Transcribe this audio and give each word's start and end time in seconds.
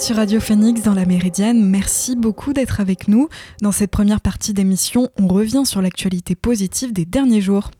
sur 0.00 0.16
Radio 0.16 0.40
Phoenix 0.40 0.82
dans 0.82 0.94
la 0.94 1.06
Méridienne. 1.06 1.64
Merci 1.64 2.16
beaucoup 2.16 2.52
d'être 2.52 2.80
avec 2.80 3.08
nous. 3.08 3.28
Dans 3.62 3.72
cette 3.72 3.90
première 3.90 4.20
partie 4.20 4.52
d'émission, 4.52 5.08
on 5.18 5.26
revient 5.26 5.64
sur 5.64 5.80
l'actualité 5.80 6.34
positive 6.34 6.92
des 6.92 7.04
derniers 7.04 7.40
jours. 7.40 7.70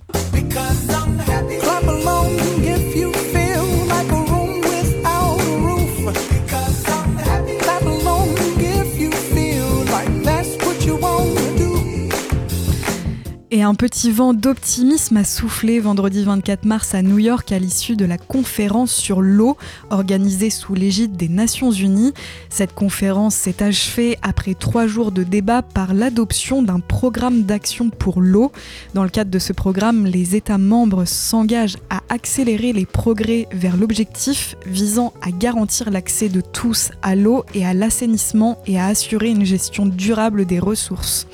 Et 13.56 13.62
un 13.62 13.74
petit 13.74 14.10
vent 14.10 14.34
d'optimisme 14.34 15.16
a 15.16 15.24
soufflé 15.24 15.80
vendredi 15.80 16.22
24 16.22 16.66
mars 16.66 16.94
à 16.94 17.00
New 17.00 17.18
York 17.18 17.50
à 17.52 17.58
l'issue 17.58 17.96
de 17.96 18.04
la 18.04 18.18
conférence 18.18 18.92
sur 18.92 19.22
l'eau 19.22 19.56
organisée 19.88 20.50
sous 20.50 20.74
l'égide 20.74 21.16
des 21.16 21.30
Nations 21.30 21.70
Unies. 21.70 22.12
Cette 22.50 22.74
conférence 22.74 23.34
s'est 23.34 23.62
achevée 23.62 24.18
après 24.20 24.52
trois 24.52 24.86
jours 24.86 25.10
de 25.10 25.22
débat 25.22 25.62
par 25.62 25.94
l'adoption 25.94 26.62
d'un 26.62 26.80
programme 26.80 27.44
d'action 27.44 27.88
pour 27.88 28.20
l'eau. 28.20 28.52
Dans 28.92 29.04
le 29.04 29.08
cadre 29.08 29.30
de 29.30 29.38
ce 29.38 29.54
programme, 29.54 30.04
les 30.04 30.36
États 30.36 30.58
membres 30.58 31.06
s'engagent 31.06 31.78
à 31.88 32.02
accélérer 32.10 32.74
les 32.74 32.84
progrès 32.84 33.48
vers 33.52 33.78
l'objectif 33.78 34.54
visant 34.66 35.14
à 35.22 35.30
garantir 35.30 35.90
l'accès 35.90 36.28
de 36.28 36.42
tous 36.42 36.90
à 37.00 37.16
l'eau 37.16 37.46
et 37.54 37.64
à 37.64 37.72
l'assainissement 37.72 38.58
et 38.66 38.78
à 38.78 38.88
assurer 38.88 39.30
une 39.30 39.46
gestion 39.46 39.86
durable 39.86 40.44
des 40.44 40.58
ressources. 40.58 41.26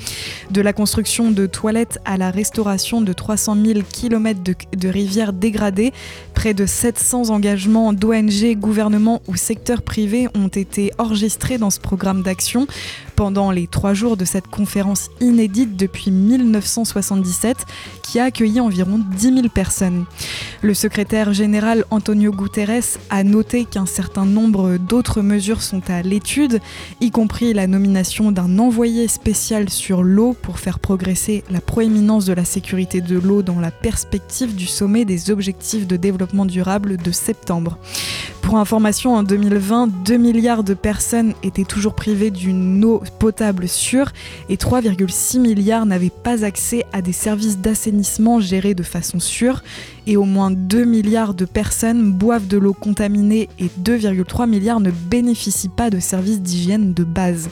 De 0.52 0.60
la 0.60 0.72
construction 0.72 1.32
de 1.32 1.47
toilettes 1.47 1.98
à 2.04 2.11
la 2.16 2.30
restauration 2.30 3.00
de 3.00 3.12
300 3.12 3.56
000 3.64 3.80
km 3.91 4.41
de, 4.42 4.88
rivières 4.88 5.32
dégradées. 5.32 5.92
Près 6.34 6.54
de 6.54 6.66
700 6.66 7.30
engagements 7.30 7.92
d'ONG, 7.92 8.56
gouvernements 8.56 9.22
ou 9.28 9.36
secteurs 9.36 9.82
privés 9.82 10.28
ont 10.34 10.48
été 10.48 10.91
enregistrés 10.98 11.58
dans 11.58 11.70
ce 11.70 11.80
programme 11.80 12.22
d'action 12.22 12.66
pendant 13.16 13.50
les 13.50 13.66
trois 13.66 13.94
jours 13.94 14.16
de 14.16 14.24
cette 14.24 14.48
conférence 14.48 15.08
inédite 15.20 15.77
depuis 15.77 16.10
1977 16.10 17.56
qui 18.12 18.20
a 18.20 18.24
accueilli 18.24 18.60
environ 18.60 19.00
10 19.16 19.22
000 19.36 19.48
personnes. 19.48 20.05
Le 20.60 20.74
secrétaire 20.74 21.32
général 21.32 21.86
Antonio 21.91 22.30
Guterres 22.30 22.98
a 23.08 23.24
noté 23.24 23.64
qu'un 23.64 23.86
certain 23.86 24.27
nombre 24.27 24.77
d'autres 24.77 25.22
mesures 25.22 25.62
sont 25.62 25.80
à 25.88 26.02
l'étude, 26.02 26.60
y 27.00 27.10
compris 27.10 27.54
la 27.54 27.66
nomination 27.66 28.30
d'un 28.30 28.58
envoyé 28.58 29.08
spécial 29.08 29.70
sur 29.70 30.02
l'eau 30.02 30.36
pour 30.42 30.58
faire 30.58 30.78
progresser 30.78 31.42
la 31.48 31.62
proéminence 31.62 32.27
de 32.27 32.34
la 32.34 32.44
sécurité 32.44 33.00
de 33.00 33.19
l'eau 33.19 33.41
dans 33.41 33.60
la 33.60 33.70
perspective 33.70 34.54
du 34.54 34.66
sommet 34.66 35.06
des 35.06 35.30
objectifs 35.30 35.86
de 35.86 35.97
développement 35.97 36.44
durable 36.44 36.98
de 36.98 37.12
septembre. 37.12 37.78
Pour 38.42 38.58
information, 38.58 39.14
en 39.14 39.22
2020, 39.22 40.04
2 40.04 40.16
milliards 40.16 40.64
de 40.64 40.74
personnes 40.74 41.32
étaient 41.42 41.64
toujours 41.64 41.94
privées 41.94 42.32
d'une 42.32 42.84
eau 42.84 43.02
potable 43.19 43.69
sûre 43.69 44.12
et 44.50 44.56
3,6 44.56 45.38
milliards 45.38 45.86
n'avaient 45.86 46.10
pas 46.10 46.44
accès 46.44 46.84
à 46.92 47.00
des 47.00 47.12
services 47.12 47.58
d'assainissement 47.58 48.02
gérés 48.41 48.75
de 48.75 48.83
façon 48.83 49.20
sûre 49.20 49.62
et 50.06 50.16
au 50.16 50.25
moins 50.25 50.50
2 50.50 50.84
milliards 50.84 51.34
de 51.34 51.44
personnes 51.44 52.12
boivent 52.12 52.47
de 52.47 52.59
l'eau 52.59 52.75
contaminée 52.75 53.49
et 53.59 53.69
2,3 53.82 54.49
milliards 54.49 54.81
ne 54.81 54.91
bénéficient 54.91 55.69
pas 55.69 55.91
de 55.91 56.00
services 56.00 56.41
d'hygiène 56.41 56.93
de 56.93 57.04
base. 57.04 57.49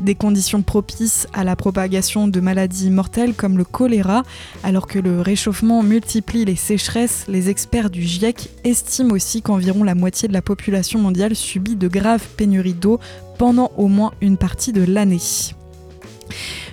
Des 0.00 0.14
conditions 0.14 0.62
propices 0.62 1.26
à 1.34 1.44
la 1.44 1.56
propagation 1.56 2.26
de 2.26 2.40
maladies 2.40 2.90
mortelles 2.90 3.34
comme 3.34 3.58
le 3.58 3.64
choléra, 3.64 4.22
alors 4.62 4.86
que 4.86 4.98
le 4.98 5.20
réchauffement 5.20 5.82
multiplie 5.82 6.44
les 6.44 6.56
sécheresses, 6.56 7.26
les 7.28 7.50
experts 7.50 7.90
du 7.90 8.02
GIEC 8.02 8.48
estiment 8.64 9.14
aussi 9.14 9.42
qu'environ 9.42 9.84
la 9.84 9.94
moitié 9.94 10.26
de 10.28 10.32
la 10.32 10.42
population 10.42 10.98
mondiale 10.98 11.36
subit 11.36 11.76
de 11.76 11.88
graves 11.88 12.26
pénuries 12.36 12.74
d'eau 12.74 12.98
pendant 13.38 13.70
au 13.76 13.88
moins 13.88 14.12
une 14.20 14.36
partie 14.36 14.72
de 14.72 14.82
l'année. 14.82 15.20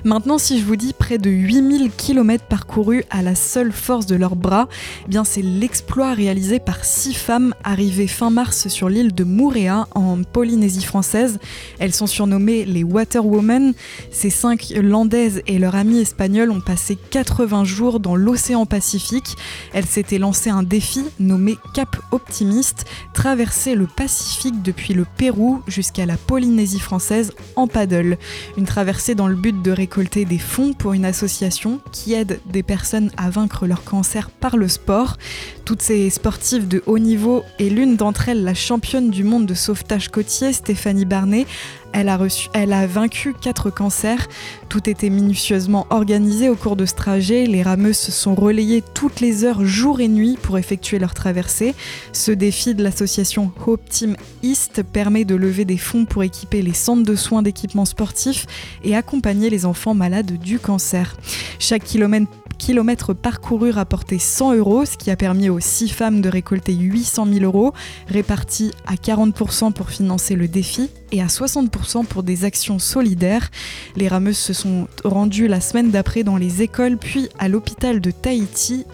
Maintenant, 0.07 0.37
si 0.37 0.57
je 0.57 0.63
vous 0.63 0.77
dis 0.77 0.93
près 0.93 1.17
de 1.17 1.29
8000 1.29 1.91
km 1.91 2.45
parcourus 2.45 3.03
à 3.09 3.21
la 3.21 3.35
seule 3.35 3.73
force 3.73 4.05
de 4.05 4.15
leurs 4.15 4.37
bras, 4.37 4.69
eh 5.03 5.09
bien 5.09 5.25
c'est 5.25 5.41
l'exploit 5.41 6.13
réalisé 6.13 6.59
par 6.59 6.85
six 6.85 7.13
femmes 7.13 7.53
arrivées 7.65 8.07
fin 8.07 8.29
mars 8.29 8.69
sur 8.69 8.87
l'île 8.87 9.13
de 9.13 9.25
Moorea 9.25 9.85
en 9.95 10.23
Polynésie 10.23 10.85
française. 10.85 11.39
Elles 11.79 11.91
sont 11.91 12.07
surnommées 12.07 12.63
les 12.63 12.85
Water 12.85 13.25
Women. 13.25 13.73
Ces 14.09 14.29
cinq 14.29 14.71
landaises 14.81 15.41
et 15.45 15.59
leur 15.59 15.75
amie 15.75 15.99
espagnole 15.99 16.51
ont 16.51 16.61
passé 16.61 16.97
80 17.09 17.65
jours 17.65 17.99
dans 17.99 18.15
l'océan 18.15 18.65
Pacifique. 18.65 19.35
Elles 19.73 19.87
s'étaient 19.87 20.19
lancé 20.19 20.49
un 20.49 20.63
défi 20.63 21.03
nommé 21.19 21.57
Cap 21.73 21.97
Optimiste, 22.11 22.85
traverser 23.13 23.75
le 23.75 23.87
Pacifique 23.87 24.61
depuis 24.61 24.93
le 24.93 25.05
Pérou 25.17 25.61
jusqu'à 25.67 26.05
la 26.05 26.15
Polynésie 26.15 26.79
française 26.79 27.33
en 27.57 27.67
paddle. 27.67 28.17
Une 28.55 28.65
traversée 28.65 29.13
dans 29.13 29.27
le 29.27 29.35
but 29.35 29.61
de 29.61 29.71
récolter 29.71 29.96
des 30.03 30.37
fonds 30.37 30.73
pour 30.73 30.93
une 30.93 31.05
association 31.05 31.79
qui 31.91 32.13
aide 32.13 32.39
des 32.45 32.61
personnes 32.61 33.09
à 33.17 33.29
vaincre 33.29 33.65
leur 33.65 33.83
cancer 33.83 34.29
par 34.29 34.55
le 34.55 34.67
sport. 34.67 35.17
Toutes 35.65 35.81
ces 35.81 36.09
sportives 36.09 36.67
de 36.67 36.83
haut 36.85 36.99
niveau 36.99 37.43
et 37.57 37.69
l'une 37.69 37.95
d'entre 37.95 38.29
elles, 38.29 38.43
la 38.43 38.53
championne 38.53 39.09
du 39.09 39.23
monde 39.23 39.47
de 39.47 39.55
sauvetage 39.55 40.09
côtier, 40.09 40.53
Stéphanie 40.53 41.05
Barnet, 41.05 41.47
elle 41.93 42.09
a, 42.09 42.17
reçu, 42.17 42.49
elle 42.53 42.73
a 42.73 42.87
vaincu 42.87 43.33
quatre 43.33 43.69
cancers. 43.69 44.27
Tout 44.69 44.89
était 44.89 45.09
minutieusement 45.09 45.87
organisé 45.89 46.49
au 46.49 46.55
cours 46.55 46.75
de 46.75 46.85
ce 46.85 46.95
trajet. 46.95 47.45
Les 47.45 47.63
rameuses 47.63 47.97
se 47.97 48.11
sont 48.11 48.35
relayées 48.35 48.83
toutes 48.93 49.19
les 49.19 49.43
heures, 49.43 49.65
jour 49.65 49.99
et 49.99 50.07
nuit, 50.07 50.37
pour 50.41 50.57
effectuer 50.57 50.99
leur 50.99 51.13
traversée. 51.13 51.75
Ce 52.13 52.31
défi 52.31 52.75
de 52.75 52.83
l'association 52.83 53.51
Hope 53.65 53.87
Team 53.89 54.15
East 54.43 54.83
permet 54.83 55.25
de 55.25 55.35
lever 55.35 55.65
des 55.65 55.77
fonds 55.77 56.05
pour 56.05 56.23
équiper 56.23 56.61
les 56.61 56.73
centres 56.73 57.03
de 57.03 57.15
soins 57.15 57.41
d'équipements 57.41 57.85
sportifs 57.85 58.45
et 58.83 58.95
accompagner 58.95 59.49
les 59.49 59.65
enfants 59.65 59.93
malades 59.93 60.37
du 60.37 60.59
cancer. 60.59 61.17
Chaque 61.59 61.83
kilomètre 61.83 62.31
kilomètres 62.57 63.13
parcourus 63.13 63.71
rapporté 63.71 64.19
100 64.19 64.55
euros, 64.55 64.85
ce 64.85 64.97
qui 64.97 65.11
a 65.11 65.15
permis 65.15 65.49
aux 65.49 65.59
six 65.59 65.89
femmes 65.89 66.21
de 66.21 66.29
récolter 66.29 66.73
800 66.73 67.27
000 67.31 67.45
euros, 67.45 67.73
répartis 68.07 68.71
à 68.85 68.95
40% 68.95 69.73
pour 69.73 69.89
financer 69.89 70.35
le 70.35 70.47
défi 70.47 70.89
et 71.11 71.21
à 71.21 71.27
60% 71.27 72.05
pour 72.05 72.23
des 72.23 72.45
actions 72.45 72.79
solidaires. 72.79 73.49
Les 73.95 74.07
rameuses 74.07 74.37
se 74.37 74.53
sont 74.53 74.87
rendues 75.03 75.47
la 75.47 75.61
semaine 75.61 75.91
d'après 75.91 76.23
dans 76.23 76.37
les 76.37 76.61
écoles, 76.61 76.97
puis 76.97 77.29
à 77.39 77.47
l'hôpital 77.47 78.01
de 78.01 78.11
Tahiti 78.11 78.85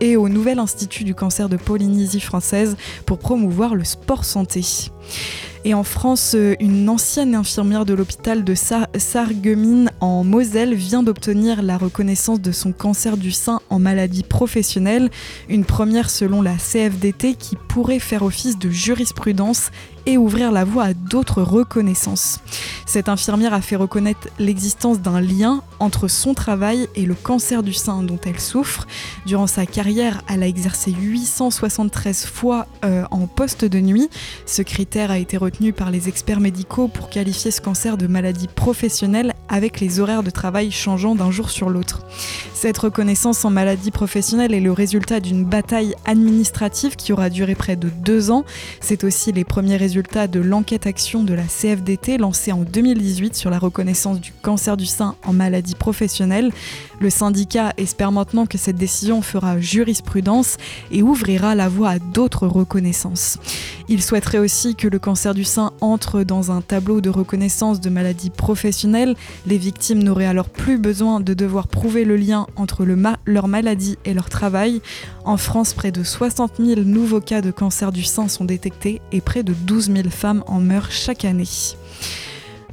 et 0.00 0.16
au 0.16 0.28
Nouvel 0.28 0.58
Institut 0.58 1.04
du 1.04 1.14
cancer 1.14 1.48
de 1.48 1.56
Polynésie 1.56 2.20
française 2.20 2.76
pour 3.06 3.18
promouvoir 3.18 3.74
le 3.74 3.84
sport 3.84 4.24
santé. 4.24 4.64
Et 5.64 5.74
en 5.74 5.82
France, 5.82 6.32
euh, 6.34 6.54
une 6.58 6.88
ancienne 6.88 7.34
infirmière 7.34 7.84
de 7.84 7.92
l'hôpital 7.92 8.44
de 8.44 8.54
Sarreguemines 8.54 9.90
en 10.00 10.24
Moselle 10.24 10.74
vient 10.74 11.02
d'obtenir 11.02 11.60
la 11.62 11.76
reconnaissance 11.76 12.40
de 12.40 12.50
son 12.50 12.72
cancer 12.72 13.18
du 13.18 13.30
sein 13.30 13.60
en 13.68 13.78
maladie 13.78 14.22
professionnelle, 14.22 15.10
une 15.50 15.66
première 15.66 16.08
selon 16.08 16.40
la 16.40 16.54
CFDT 16.54 17.34
qui 17.34 17.56
pourrait 17.56 17.98
faire 17.98 18.22
office 18.22 18.58
de 18.58 18.70
jurisprudence 18.70 19.70
ouvrir 20.16 20.52
la 20.52 20.64
voie 20.64 20.84
à 20.84 20.94
d'autres 20.94 21.42
reconnaissances. 21.42 22.40
Cette 22.86 23.08
infirmière 23.08 23.54
a 23.54 23.60
fait 23.60 23.76
reconnaître 23.76 24.28
l'existence 24.38 25.00
d'un 25.00 25.20
lien 25.20 25.62
entre 25.78 26.08
son 26.08 26.34
travail 26.34 26.88
et 26.96 27.06
le 27.06 27.14
cancer 27.14 27.62
du 27.62 27.72
sein 27.72 28.02
dont 28.02 28.18
elle 28.24 28.40
souffre. 28.40 28.86
Durant 29.26 29.46
sa 29.46 29.64
carrière, 29.64 30.22
elle 30.28 30.42
a 30.42 30.48
exercé 30.48 30.90
873 30.90 32.26
fois 32.26 32.66
euh, 32.84 33.04
en 33.10 33.26
poste 33.26 33.64
de 33.64 33.78
nuit. 33.78 34.10
Ce 34.44 34.62
critère 34.62 35.10
a 35.10 35.18
été 35.18 35.36
retenu 35.36 35.72
par 35.72 35.90
les 35.90 36.08
experts 36.08 36.40
médicaux 36.40 36.88
pour 36.88 37.10
qualifier 37.10 37.50
ce 37.50 37.60
cancer 37.60 37.96
de 37.96 38.06
maladie 38.06 38.48
professionnelle 38.48 39.34
avec 39.48 39.80
les 39.80 40.00
horaires 40.00 40.22
de 40.22 40.30
travail 40.30 40.70
changeant 40.70 41.14
d'un 41.14 41.30
jour 41.30 41.50
sur 41.50 41.70
l'autre. 41.70 42.02
Cette 42.54 42.78
reconnaissance 42.78 43.44
en 43.44 43.50
maladie 43.50 43.90
professionnelle 43.90 44.52
est 44.52 44.60
le 44.60 44.72
résultat 44.72 45.20
d'une 45.20 45.44
bataille 45.44 45.94
administrative 46.04 46.96
qui 46.96 47.12
aura 47.12 47.30
duré 47.30 47.54
près 47.54 47.76
de 47.76 47.88
deux 47.88 48.30
ans. 48.30 48.44
C'est 48.80 49.04
aussi 49.04 49.32
les 49.32 49.44
premiers 49.44 49.76
résultats 49.76 49.99
de 50.02 50.40
l'enquête 50.40 50.86
action 50.86 51.22
de 51.22 51.34
la 51.34 51.42
CFDT 51.42 52.16
lancée 52.16 52.52
en 52.52 52.62
2018 52.62 53.34
sur 53.34 53.50
la 53.50 53.58
reconnaissance 53.58 54.20
du 54.20 54.32
cancer 54.32 54.76
du 54.76 54.86
sein 54.86 55.14
en 55.26 55.32
maladie 55.32 55.74
professionnelle. 55.74 56.52
Le 57.00 57.10
syndicat 57.10 57.74
espère 57.76 58.10
maintenant 58.10 58.46
que 58.46 58.56
cette 58.56 58.76
décision 58.76 59.20
fera 59.20 59.60
jurisprudence 59.60 60.56
et 60.90 61.02
ouvrira 61.02 61.54
la 61.54 61.68
voie 61.68 61.90
à 61.90 61.98
d'autres 61.98 62.46
reconnaissances. 62.46 63.38
Il 63.88 64.02
souhaiterait 64.02 64.38
aussi 64.38 64.76
que 64.76 64.88
le 64.88 64.98
cancer 64.98 65.34
du 65.34 65.44
sein 65.44 65.72
entre 65.80 66.22
dans 66.22 66.50
un 66.52 66.60
tableau 66.60 67.00
de 67.00 67.10
reconnaissance 67.10 67.80
de 67.80 67.90
maladie 67.90 68.30
professionnelle. 68.30 69.16
Les 69.46 69.58
victimes 69.58 70.02
n'auraient 70.02 70.26
alors 70.26 70.48
plus 70.48 70.78
besoin 70.78 71.20
de 71.20 71.34
devoir 71.34 71.66
prouver 71.68 72.04
le 72.04 72.16
lien 72.16 72.46
entre 72.56 72.86
leur 73.26 73.48
maladie 73.48 73.98
et 74.04 74.14
leur 74.14 74.28
travail. 74.28 74.80
En 75.30 75.36
France, 75.36 75.74
près 75.74 75.92
de 75.92 76.02
60 76.02 76.54
000 76.58 76.80
nouveaux 76.80 77.20
cas 77.20 77.40
de 77.40 77.52
cancer 77.52 77.92
du 77.92 78.02
sein 78.02 78.26
sont 78.26 78.44
détectés 78.44 79.00
et 79.12 79.20
près 79.20 79.44
de 79.44 79.52
12 79.52 79.92
000 79.92 80.10
femmes 80.10 80.42
en 80.48 80.58
meurent 80.58 80.90
chaque 80.90 81.24
année. 81.24 81.44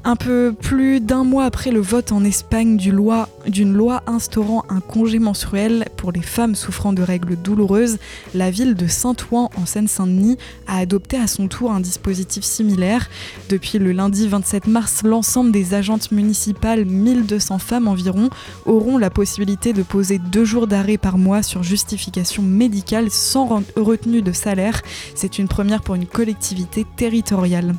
Un 0.03 0.15
peu 0.15 0.53
plus 0.57 1.01
d'un 1.01 1.23
mois 1.23 1.45
après 1.45 1.71
le 1.71 1.81
vote 1.81 2.11
en 2.11 2.23
Espagne 2.23 2.77
d'une 2.77 3.73
loi, 3.73 4.03
instaurant 4.07 4.63
un 4.69 4.79
congé 4.79 5.19
menstruel 5.19 5.85
pour 5.97 6.11
les 6.11 6.21
femmes 6.21 6.55
souffrant 6.55 6.93
de 6.93 7.01
règles 7.01 7.35
douloureuses, 7.35 7.97
la 8.33 8.49
ville 8.49 8.75
de 8.75 8.87
Saint-Ouen 8.87 9.49
en 9.57 9.65
Seine-Saint-Denis 9.65 10.37
a 10.67 10.77
adopté 10.77 11.17
à 11.17 11.27
son 11.27 11.47
tour 11.47 11.71
un 11.71 11.79
dispositif 11.79 12.43
similaire. 12.43 13.09
Depuis 13.49 13.79
le 13.79 13.91
lundi 13.91 14.27
27 14.27 14.67
mars, 14.67 15.01
l'ensemble 15.03 15.51
des 15.51 15.73
agentes 15.73 16.11
municipales, 16.11 16.85
1200 16.85 17.59
femmes 17.59 17.87
environ, 17.87 18.29
auront 18.65 18.97
la 18.97 19.09
possibilité 19.09 19.73
de 19.73 19.83
poser 19.83 20.19
deux 20.19 20.45
jours 20.45 20.67
d'arrêt 20.67 20.97
par 20.97 21.17
mois 21.17 21.43
sur 21.43 21.63
justification 21.63 22.43
médicale 22.43 23.09
sans 23.11 23.63
retenue 23.75 24.21
de 24.21 24.31
salaire. 24.31 24.81
C'est 25.15 25.37
une 25.37 25.47
première 25.47 25.81
pour 25.81 25.95
une 25.95 26.05
collectivité 26.05 26.85
territoriale. 26.95 27.75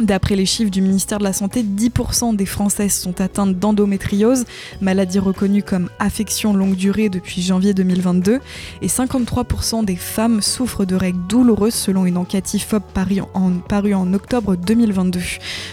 D'après 0.00 0.34
les 0.34 0.44
chiffres 0.44 0.72
du 0.72 0.82
ministère 0.82 1.18
de 1.18 1.24
la 1.24 1.32
Santé, 1.32 1.62
10% 1.62 2.34
des 2.34 2.46
Françaises 2.46 2.94
sont 2.94 3.20
atteintes 3.20 3.60
d'endométriose, 3.60 4.44
maladie 4.80 5.20
reconnue 5.20 5.62
comme 5.62 5.88
affection 6.00 6.52
longue 6.52 6.74
durée 6.74 7.08
depuis 7.08 7.42
janvier 7.42 7.74
2022, 7.74 8.40
et 8.82 8.86
53% 8.88 9.84
des 9.84 9.94
femmes 9.94 10.42
souffrent 10.42 10.84
de 10.84 10.96
règles 10.96 11.24
douloureuses 11.28 11.74
selon 11.74 12.06
une 12.06 12.16
enquête 12.16 12.54
IFOP 12.54 12.82
parue 12.92 13.20
en, 13.34 13.52
parue 13.52 13.94
en 13.94 14.12
octobre 14.14 14.56
2022. 14.56 15.20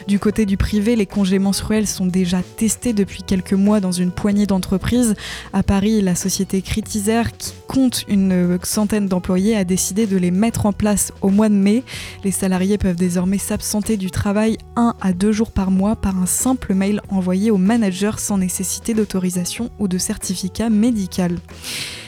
Du 0.07 0.19
côté 0.19 0.45
du 0.45 0.56
privé, 0.56 0.95
les 0.95 1.07
congés 1.07 1.39
menstruels 1.39 1.88
sont 1.88 2.06
déjà 2.06 2.44
testés 2.44 2.94
depuis 2.94 3.23
quelques 3.23 3.53
mois 3.53 3.79
dans 3.79 3.91
une 3.91 4.12
poignée 4.12 4.45
d'entreprises. 4.45 5.15
À 5.51 5.63
Paris, 5.63 6.00
la 6.00 6.13
société 6.13 6.62
Critizer, 6.62 7.35
qui 7.35 7.53
compte 7.68 8.06
une 8.07 8.59
centaine 8.62 9.07
d'employés, 9.07 9.57
a 9.57 9.63
décidé 9.63 10.06
de 10.06 10.18
les 10.18 10.29
mettre 10.29 10.68
en 10.68 10.73
place 10.73 11.12
au 11.21 11.29
mois 11.29 11.50
de 11.50 11.56
mai. 11.56 11.83
Les 12.23 12.31
salariés 12.31 12.77
peuvent 12.77 12.95
désormais 12.95 13.39
s'absenter 13.39 13.97
du 13.97 14.11
travail 14.12 14.58
un 14.75 14.94
à 15.02 15.13
deux 15.13 15.31
jours 15.31 15.52
par 15.52 15.72
mois 15.72 15.96
par 15.96 16.18
un 16.18 16.25
simple 16.25 16.74
mail 16.74 17.02
envoyé 17.10 17.50
au 17.50 17.58
manager 17.58 18.19
sans 18.19 18.38
nécessité 18.38 18.94
d'autorisation 18.94 19.72
ou 19.80 19.88
de 19.88 19.98
certificat 19.98 20.69
médical. 20.69 21.40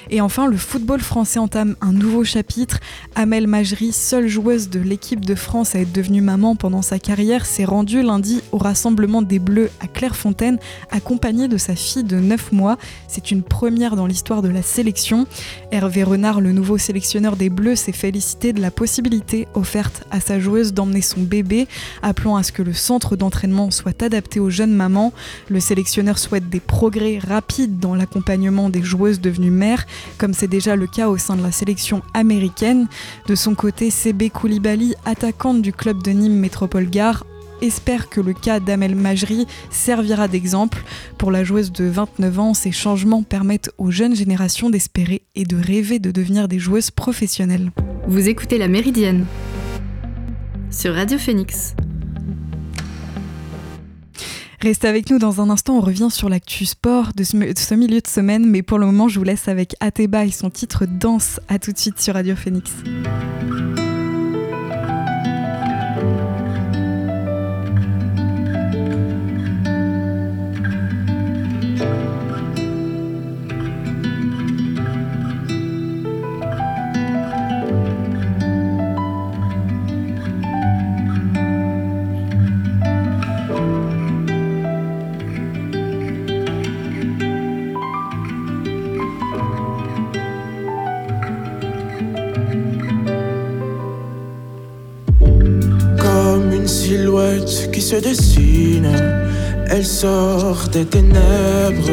Et 0.09 0.21
enfin, 0.21 0.47
le 0.47 0.57
football 0.57 0.99
français 0.99 1.39
entame 1.39 1.75
un 1.81 1.91
nouveau 1.91 2.23
chapitre. 2.23 2.79
Amel 3.15 3.47
Majri, 3.47 3.91
seule 3.91 4.27
joueuse 4.27 4.69
de 4.69 4.79
l'équipe 4.79 5.25
de 5.25 5.35
France 5.35 5.75
à 5.75 5.79
être 5.79 5.91
devenue 5.91 6.21
maman 6.21 6.55
pendant 6.55 6.81
sa 6.81 6.99
carrière, 6.99 7.45
s'est 7.45 7.65
rendue 7.65 8.03
lundi 8.03 8.41
au 8.51 8.57
rassemblement 8.57 9.21
des 9.21 9.39
Bleus 9.39 9.69
à 9.79 9.87
Clairefontaine, 9.87 10.59
accompagnée 10.91 11.47
de 11.47 11.57
sa 11.57 11.75
fille 11.75 12.03
de 12.03 12.17
9 12.17 12.51
mois. 12.51 12.77
C'est 13.07 13.31
une 13.31 13.43
première 13.43 13.95
dans 13.95 14.07
l'histoire 14.07 14.41
de 14.41 14.49
la 14.49 14.61
sélection. 14.61 15.25
Hervé 15.71 16.03
Renard, 16.03 16.41
le 16.41 16.51
nouveau 16.51 16.77
sélectionneur 16.77 17.35
des 17.35 17.49
Bleus, 17.49 17.75
s'est 17.75 17.91
félicité 17.91 18.53
de 18.53 18.61
la 18.61 18.71
possibilité 18.71 19.47
offerte 19.53 20.03
à 20.11 20.19
sa 20.19 20.39
joueuse 20.39 20.73
d'emmener 20.73 21.01
son 21.01 21.21
bébé, 21.21 21.67
appelant 22.01 22.35
à 22.35 22.43
ce 22.43 22.51
que 22.51 22.61
le 22.61 22.73
centre 22.73 23.15
d'entraînement 23.15 23.71
soit 23.71 24.01
adapté 24.03 24.39
aux 24.39 24.49
jeunes 24.49 24.73
mamans. 24.73 25.13
Le 25.49 25.59
sélectionneur 25.59 26.17
souhaite 26.17 26.49
des 26.49 26.59
progrès 26.59 27.19
rapides 27.19 27.79
dans 27.79 27.95
l'accompagnement 27.95 28.69
des 28.69 28.83
joueuses 28.83 29.21
devenues 29.21 29.51
mères 29.51 29.85
comme 30.17 30.33
c'est 30.33 30.47
déjà 30.47 30.75
le 30.75 30.87
cas 30.87 31.09
au 31.09 31.17
sein 31.17 31.35
de 31.35 31.43
la 31.43 31.51
sélection 31.51 32.01
américaine. 32.13 32.87
De 33.27 33.35
son 33.35 33.55
côté, 33.55 33.89
CB 33.89 34.29
Koulibaly, 34.29 34.95
attaquante 35.05 35.61
du 35.61 35.73
club 35.73 36.03
de 36.03 36.11
Nîmes 36.11 36.39
Métropole 36.39 36.89
Gare, 36.89 37.25
espère 37.61 38.09
que 38.09 38.21
le 38.21 38.33
cas 38.33 38.59
d'Amel 38.59 38.95
Majri 38.95 39.47
servira 39.69 40.27
d'exemple. 40.27 40.83
Pour 41.17 41.31
la 41.31 41.43
joueuse 41.43 41.71
de 41.71 41.85
29 41.85 42.39
ans, 42.39 42.53
ces 42.53 42.71
changements 42.71 43.23
permettent 43.23 43.71
aux 43.77 43.91
jeunes 43.91 44.15
générations 44.15 44.69
d'espérer 44.69 45.23
et 45.35 45.45
de 45.45 45.55
rêver 45.55 45.99
de 45.99 46.11
devenir 46.11 46.47
des 46.47 46.59
joueuses 46.59 46.91
professionnelles. 46.91 47.71
Vous 48.07 48.27
écoutez 48.27 48.57
La 48.57 48.67
Méridienne 48.67 49.25
sur 50.69 50.95
Radio 50.95 51.19
Phoenix. 51.19 51.75
Restez 54.63 54.87
avec 54.87 55.09
nous 55.09 55.19
dans 55.19 55.41
un 55.41 55.49
instant, 55.49 55.75
on 55.75 55.81
revient 55.81 56.07
sur 56.09 56.29
l'actu 56.29 56.65
sport 56.65 57.09
de 57.13 57.25
ce, 57.25 57.35
milieu 57.75 57.99
de 57.99 58.07
semaine, 58.07 58.49
mais 58.49 58.61
pour 58.61 58.79
le 58.79 58.85
moment 58.85 59.09
je 59.09 59.19
vous 59.19 59.25
laisse 59.25 59.49
avec 59.49 59.75
Ateba 59.81 60.23
et 60.23 60.31
son 60.31 60.49
titre 60.49 60.85
Danse. 60.85 61.41
À 61.49 61.59
tout 61.59 61.73
de 61.73 61.77
suite 61.77 61.99
sur 61.99 62.13
Radio 62.13 62.33
Phoenix. 62.33 62.71
Dessine, 97.95 98.89
elle 99.67 99.85
sort 99.85 100.67
des 100.71 100.85
ténèbres. 100.85 101.91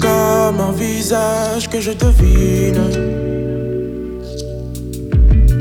Comme 0.00 0.60
un 0.60 0.72
visage 0.72 1.68
que 1.68 1.80
je 1.80 1.92
devine, 1.92 2.82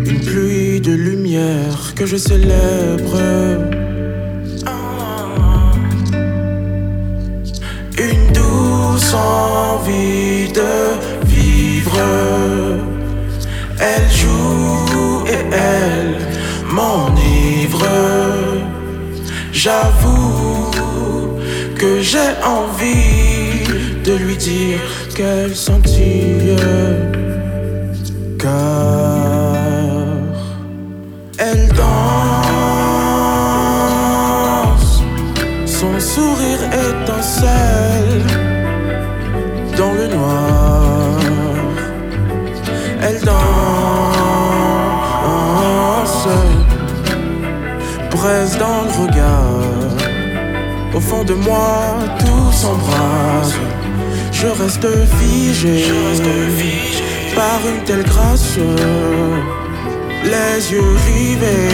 une 0.06 0.19
pluie 0.19 0.81
de 0.81 0.92
lumière 0.92 1.94
que 1.96 2.06
je 2.06 2.18
célèbre. 2.18 3.19
Une 7.98 8.34
douce 8.34 9.13
envie 9.13 10.51
de 10.51 11.25
vivre. 11.25 12.00
Elle 13.80 14.10
joue 14.12 15.25
J'avoue 19.66 20.70
que 21.75 22.00
j'ai 22.00 22.32
envie 22.46 23.63
de 24.04 24.13
lui 24.13 24.38
dire 24.38 24.80
qu'elle 25.16 25.56
sentit. 25.56 26.56
Car 28.38 28.51
elle 31.39 31.68
danse, 31.70 31.86
son 35.66 36.00
sourire 36.00 36.62
étincelle 36.92 38.22
dans 39.75 39.94
le 39.94 40.08
noir. 40.16 41.18
Elle 43.01 43.20
danse 43.22 43.66
dans 48.58 48.84
le 48.84 48.92
regard. 49.04 49.45
Au 50.96 51.00
fond 51.02 51.25
de 51.25 51.34
moi, 51.34 51.98
tout 52.20 52.52
s'embrase. 52.54 53.56
Je 54.32 54.48
reste 54.48 54.88
figé, 55.20 55.84
par 57.36 57.60
une 57.68 57.84
telle 57.84 58.04
grâce. 58.04 58.58
Les 60.24 60.72
yeux 60.72 60.96
rivés, 61.08 61.70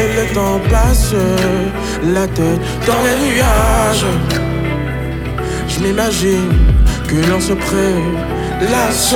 et 0.00 0.08
le 0.18 0.34
temps 0.34 0.60
passe, 0.68 1.14
la 2.12 2.26
tête 2.26 2.60
dans 2.88 3.02
les 3.06 3.18
nuages. 3.28 4.06
Je 5.68 5.80
m'imagine 5.80 6.52
que 7.06 7.30
l'on 7.30 7.40
se 7.40 7.52
prélasse. 7.52 9.14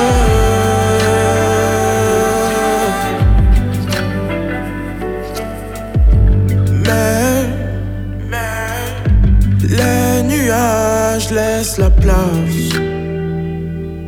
Je 11.29 11.35
laisse 11.35 11.79
la 11.79 11.91
place 11.91 12.73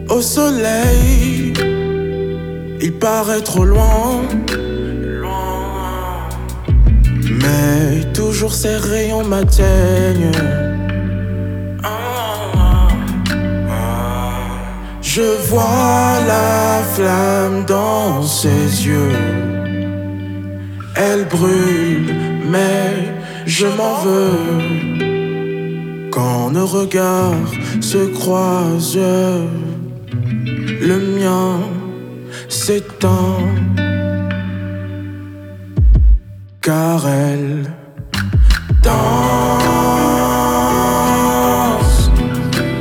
au 0.08 0.20
soleil. 0.20 1.52
Il 2.80 2.92
paraît 2.92 3.40
trop 3.40 3.64
loin, 3.64 4.22
mais 7.42 8.12
toujours 8.12 8.54
ses 8.54 8.76
rayons 8.76 9.24
m'atteignent. 9.24 10.32
Je 15.02 15.28
vois 15.48 16.18
la 16.26 16.82
flamme 16.94 17.64
dans 17.66 18.22
ses 18.22 18.86
yeux. 18.86 19.16
Elle 20.94 21.24
brûle, 21.24 22.14
mais 22.50 22.88
je 23.46 23.66
m'en 23.66 23.94
veux. 24.04 25.05
Quand 26.16 26.50
nos 26.50 26.66
regards 26.66 27.52
se 27.82 28.02
croisent, 28.18 29.50
le 30.90 30.98
mien 31.18 31.60
s'éteint. 32.48 33.44
car 36.66 37.06
elle 37.06 37.72
danse. 38.82 38.96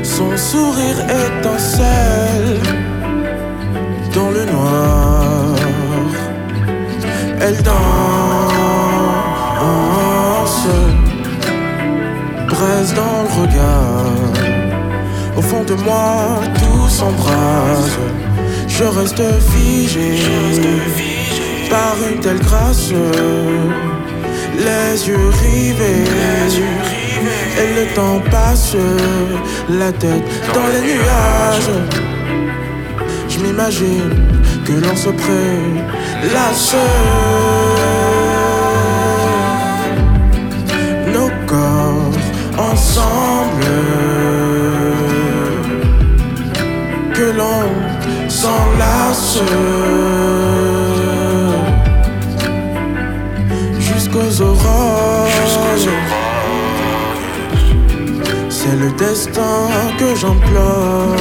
Son 0.01 0.35
sourire 0.35 0.99
étincelle 1.27 2.59
dans 4.15 4.31
le 4.31 4.45
noir. 4.45 5.55
Elle 7.39 7.61
danse, 7.61 8.25
dans 12.93 13.23
le 13.23 13.41
regard. 13.41 14.11
Au 15.37 15.41
fond 15.41 15.63
de 15.63 15.73
moi, 15.83 16.41
tout 16.59 16.89
s'embrase. 16.89 17.97
Je 18.67 18.83
reste 18.83 19.23
figé 19.51 20.19
par 21.69 21.95
une 22.09 22.19
telle 22.19 22.39
grâce. 22.39 22.91
Les 24.57 25.07
yeux 25.07 25.29
rivés, 25.43 26.03
et 27.57 27.69
le 27.79 27.93
temps 27.93 28.21
passe, 28.31 28.75
la 29.69 29.91
tête 29.91 30.23
dans 30.53 30.67
les 30.73 30.81
nuages. 30.93 31.73
Je 33.29 33.39
m'imagine 33.39 34.15
que 34.65 34.73
l'on 34.73 34.95
se 34.95 35.09
prélasse. 35.09 36.75
Nos 36.75 37.75
s'enlace. 48.45 49.39
Jusqu'aux 53.79 54.35
aurores. 54.41 55.29
C'est 58.49 58.77
le 58.83 58.89
destin 59.05 59.59
que 59.99 60.09
j'implore. 60.15 61.15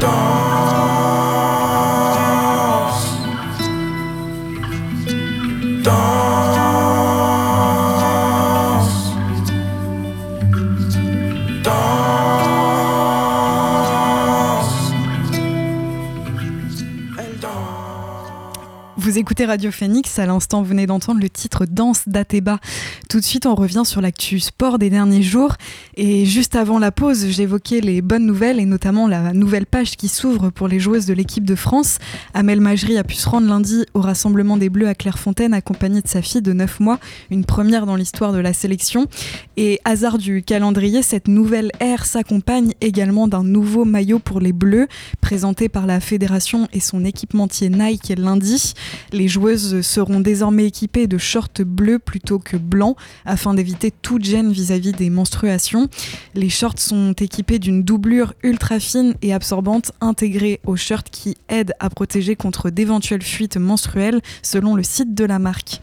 Danse. 0.00 0.30
Danse. 5.84 6.29
Vous 19.10 19.18
écoutez 19.18 19.44
Radio 19.44 19.72
Phoenix, 19.72 20.20
à 20.20 20.26
l'instant 20.26 20.62
vous 20.62 20.68
venez 20.68 20.86
d'entendre 20.86 21.20
le 21.20 21.28
titre 21.28 21.66
Danse 21.68 22.02
d'Athéba. 22.06 22.60
Tout 23.08 23.18
de 23.18 23.24
suite 23.24 23.44
on 23.44 23.56
revient 23.56 23.82
sur 23.84 24.00
l'actu 24.00 24.38
sport 24.38 24.78
des 24.78 24.88
derniers 24.88 25.24
jours 25.24 25.56
et 25.96 26.24
juste 26.24 26.54
avant 26.54 26.78
la 26.78 26.92
pause 26.92 27.26
j'évoquais 27.26 27.80
les 27.80 28.02
bonnes 28.02 28.24
nouvelles 28.24 28.60
et 28.60 28.66
notamment 28.66 29.08
la 29.08 29.32
nouvelle 29.32 29.66
page 29.66 29.96
qui 29.96 30.06
s'ouvre 30.06 30.50
pour 30.50 30.68
les 30.68 30.78
joueuses 30.78 31.06
de 31.06 31.12
l'équipe 31.12 31.44
de 31.44 31.56
France. 31.56 31.98
Amel 32.34 32.60
Majri 32.60 32.98
a 32.98 33.02
pu 33.02 33.16
se 33.16 33.28
rendre 33.28 33.48
lundi 33.48 33.84
au 33.94 34.00
rassemblement 34.00 34.56
des 34.56 34.68
Bleus 34.68 34.86
à 34.86 34.94
Clairefontaine 34.94 35.54
accompagnée 35.54 36.02
de 36.02 36.08
sa 36.08 36.22
fille 36.22 36.40
de 36.40 36.52
9 36.52 36.78
mois, 36.78 37.00
une 37.32 37.44
première 37.44 37.86
dans 37.86 37.96
l'histoire 37.96 38.32
de 38.32 38.38
la 38.38 38.52
sélection. 38.52 39.08
Et 39.56 39.80
hasard 39.84 40.18
du 40.18 40.44
calendrier, 40.44 41.02
cette 41.02 41.26
nouvelle 41.26 41.72
ère 41.80 42.06
s'accompagne 42.06 42.74
également 42.80 43.26
d'un 43.26 43.42
nouveau 43.42 43.84
maillot 43.84 44.20
pour 44.20 44.38
les 44.38 44.52
Bleus 44.52 44.86
présenté 45.20 45.68
par 45.68 45.86
la 45.86 45.98
fédération 45.98 46.68
et 46.72 46.78
son 46.78 47.04
équipementier 47.04 47.70
Nike 47.70 48.12
lundi. 48.16 48.74
Les 49.12 49.28
joueuses 49.28 49.80
seront 49.82 50.20
désormais 50.20 50.66
équipées 50.66 51.06
de 51.06 51.18
shorts 51.18 51.64
bleus 51.64 51.98
plutôt 51.98 52.38
que 52.38 52.56
blancs 52.56 52.96
afin 53.24 53.54
d'éviter 53.54 53.90
toute 53.90 54.24
gêne 54.24 54.52
vis-à-vis 54.52 54.92
des 54.92 55.10
menstruations. 55.10 55.88
Les 56.34 56.48
shorts 56.48 56.78
sont 56.78 57.12
équipés 57.12 57.58
d'une 57.58 57.82
doublure 57.82 58.34
ultra 58.42 58.80
fine 58.80 59.14
et 59.22 59.32
absorbante 59.32 59.92
intégrée 60.00 60.60
au 60.66 60.76
shirt 60.76 61.08
qui 61.10 61.36
aide 61.48 61.72
à 61.80 61.90
protéger 61.90 62.36
contre 62.36 62.70
d'éventuelles 62.70 63.22
fuites 63.22 63.56
menstruelles 63.56 64.20
selon 64.42 64.74
le 64.74 64.82
site 64.82 65.14
de 65.14 65.24
la 65.24 65.38
marque. 65.38 65.80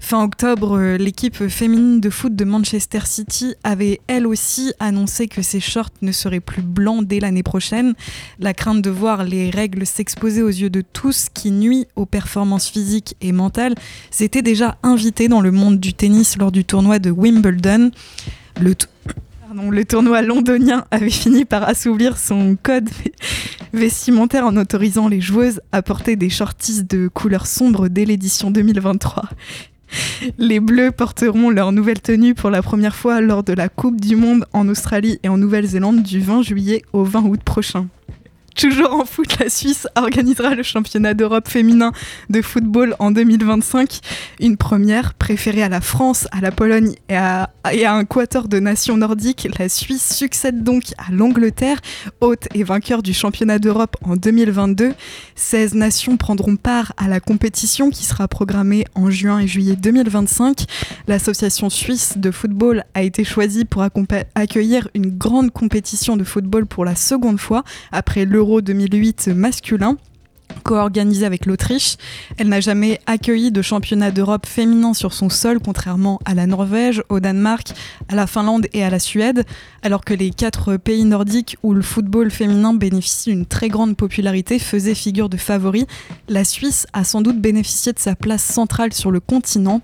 Fin 0.00 0.22
octobre, 0.22 0.80
l'équipe 0.98 1.48
féminine 1.48 2.00
de 2.00 2.10
foot 2.10 2.34
de 2.34 2.44
Manchester 2.44 3.00
City 3.04 3.54
avait 3.62 4.00
elle 4.06 4.26
aussi 4.26 4.72
annoncé 4.80 5.28
que 5.28 5.42
ses 5.42 5.60
shorts 5.60 5.90
ne 6.02 6.12
seraient 6.12 6.40
plus 6.40 6.62
blancs 6.62 7.06
dès 7.06 7.20
l'année 7.20 7.42
prochaine. 7.42 7.94
La 8.38 8.54
crainte 8.54 8.82
de 8.82 8.90
voir 8.90 9.24
les 9.24 9.50
règles 9.50 9.86
s'exposer 9.86 10.42
aux 10.42 10.48
yeux 10.48 10.70
de 10.70 10.80
tous 10.80 11.28
qui 11.32 11.50
nuit 11.50 11.86
aux 11.96 12.06
performances 12.06 12.53
physiques 12.58 13.16
et 13.20 13.32
mentales 13.32 13.74
s'était 14.10 14.42
déjà 14.42 14.76
invité 14.82 15.28
dans 15.28 15.40
le 15.40 15.50
monde 15.50 15.80
du 15.80 15.94
tennis 15.94 16.36
lors 16.36 16.52
du 16.52 16.64
tournoi 16.64 16.98
de 16.98 17.10
Wimbledon. 17.10 17.90
Le 18.60 19.84
tournoi 19.84 20.22
londonien 20.22 20.84
avait 20.90 21.10
fini 21.10 21.44
par 21.44 21.68
assouvir 21.68 22.18
son 22.18 22.56
code 22.60 22.88
vestimentaire 23.72 24.46
en 24.46 24.56
autorisant 24.56 25.08
les 25.08 25.20
joueuses 25.20 25.60
à 25.72 25.82
porter 25.82 26.16
des 26.16 26.30
shorties 26.30 26.84
de 26.84 27.08
couleur 27.08 27.46
sombre 27.46 27.88
dès 27.88 28.04
l'édition 28.04 28.50
2023. 28.50 29.24
Les 30.38 30.60
Bleus 30.60 30.90
porteront 30.90 31.50
leur 31.50 31.72
nouvelle 31.72 32.00
tenue 32.00 32.34
pour 32.34 32.50
la 32.50 32.62
première 32.62 32.96
fois 32.96 33.20
lors 33.20 33.44
de 33.44 33.52
la 33.52 33.68
Coupe 33.68 34.00
du 34.00 34.16
Monde 34.16 34.44
en 34.52 34.68
Australie 34.68 35.18
et 35.22 35.28
en 35.28 35.38
Nouvelle-Zélande 35.38 36.02
du 36.02 36.20
20 36.20 36.42
juillet 36.42 36.82
au 36.92 37.04
20 37.04 37.22
août 37.24 37.40
prochain. 37.44 37.86
Toujours 38.54 38.94
en 38.94 39.04
foot, 39.04 39.38
la 39.40 39.48
Suisse 39.48 39.88
organisera 39.96 40.54
le 40.54 40.62
championnat 40.62 41.14
d'Europe 41.14 41.48
féminin 41.48 41.90
de 42.30 42.40
football 42.40 42.94
en 43.00 43.10
2025. 43.10 43.98
Une 44.38 44.56
première 44.56 45.14
préférée 45.14 45.64
à 45.64 45.68
la 45.68 45.80
France, 45.80 46.28
à 46.30 46.40
la 46.40 46.52
Pologne 46.52 46.94
et 47.08 47.16
à, 47.16 47.50
un 47.64 48.04
quator 48.04 48.46
de 48.46 48.60
nations 48.60 48.96
nordiques. 48.96 49.48
La 49.58 49.68
Suisse 49.68 50.14
succède 50.14 50.62
donc 50.62 50.84
à 50.98 51.10
l'Angleterre, 51.10 51.80
hôte 52.20 52.46
et 52.54 52.62
vainqueur 52.62 53.02
du 53.02 53.12
championnat 53.12 53.58
d'Europe 53.58 53.96
en 54.02 54.14
2022. 54.14 54.92
16 55.34 55.74
nations 55.74 56.16
prendront 56.16 56.56
part 56.56 56.92
à 56.96 57.08
la 57.08 57.18
compétition 57.18 57.90
qui 57.90 58.04
sera 58.04 58.28
programmée 58.28 58.84
en 58.94 59.10
juin 59.10 59.40
et 59.40 59.48
juillet 59.48 59.74
2025. 59.74 60.64
L'association 61.08 61.70
suisse 61.70 62.18
de 62.18 62.30
football 62.30 62.84
a 62.94 63.02
été 63.02 63.24
choisie 63.24 63.64
pour 63.64 63.84
accueillir 64.34 64.88
une 64.94 65.10
grande 65.10 65.50
compétition 65.50 66.16
de 66.16 66.22
football 66.22 66.66
pour 66.66 66.84
la 66.84 66.94
seconde 66.94 67.40
fois 67.40 67.64
après 67.90 68.24
l'Euro 68.24 68.43
2008 68.44 69.28
masculin 69.34 69.96
co-organisée 70.62 71.26
avec 71.26 71.46
l'Autriche. 71.46 71.96
Elle 72.36 72.48
n'a 72.48 72.60
jamais 72.60 73.00
accueilli 73.06 73.50
de 73.50 73.62
championnat 73.62 74.10
d'Europe 74.10 74.46
féminin 74.46 74.94
sur 74.94 75.12
son 75.12 75.28
sol, 75.28 75.58
contrairement 75.60 76.20
à 76.24 76.34
la 76.34 76.46
Norvège, 76.46 77.02
au 77.08 77.20
Danemark, 77.20 77.72
à 78.08 78.14
la 78.14 78.26
Finlande 78.26 78.66
et 78.72 78.84
à 78.84 78.90
la 78.90 78.98
Suède, 78.98 79.44
alors 79.82 80.04
que 80.04 80.14
les 80.14 80.30
quatre 80.30 80.76
pays 80.76 81.04
nordiques 81.04 81.56
où 81.62 81.74
le 81.74 81.82
football 81.82 82.30
féminin 82.30 82.74
bénéficie 82.74 83.30
d'une 83.30 83.46
très 83.46 83.68
grande 83.68 83.96
popularité 83.96 84.58
faisaient 84.58 84.94
figure 84.94 85.28
de 85.28 85.36
favoris. 85.36 85.86
La 86.28 86.44
Suisse 86.44 86.86
a 86.92 87.04
sans 87.04 87.22
doute 87.22 87.40
bénéficié 87.40 87.92
de 87.92 87.98
sa 87.98 88.14
place 88.14 88.44
centrale 88.44 88.92
sur 88.92 89.10
le 89.10 89.20
continent. 89.20 89.80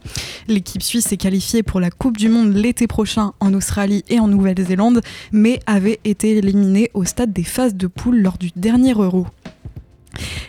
L'équipe 0.48 0.82
suisse 0.82 1.12
est 1.12 1.16
qualifiée 1.16 1.62
pour 1.62 1.80
la 1.80 1.90
Coupe 1.90 2.16
du 2.16 2.28
Monde 2.28 2.54
l'été 2.54 2.86
prochain 2.86 3.32
en 3.40 3.54
Australie 3.54 4.04
et 4.08 4.20
en 4.20 4.28
Nouvelle-Zélande, 4.28 5.00
mais 5.32 5.60
avait 5.66 6.00
été 6.04 6.36
éliminée 6.36 6.90
au 6.94 7.04
stade 7.04 7.32
des 7.32 7.44
phases 7.44 7.74
de 7.74 7.86
poule 7.86 8.20
lors 8.20 8.38
du 8.38 8.50
dernier 8.56 8.92
Euro. 8.92 9.26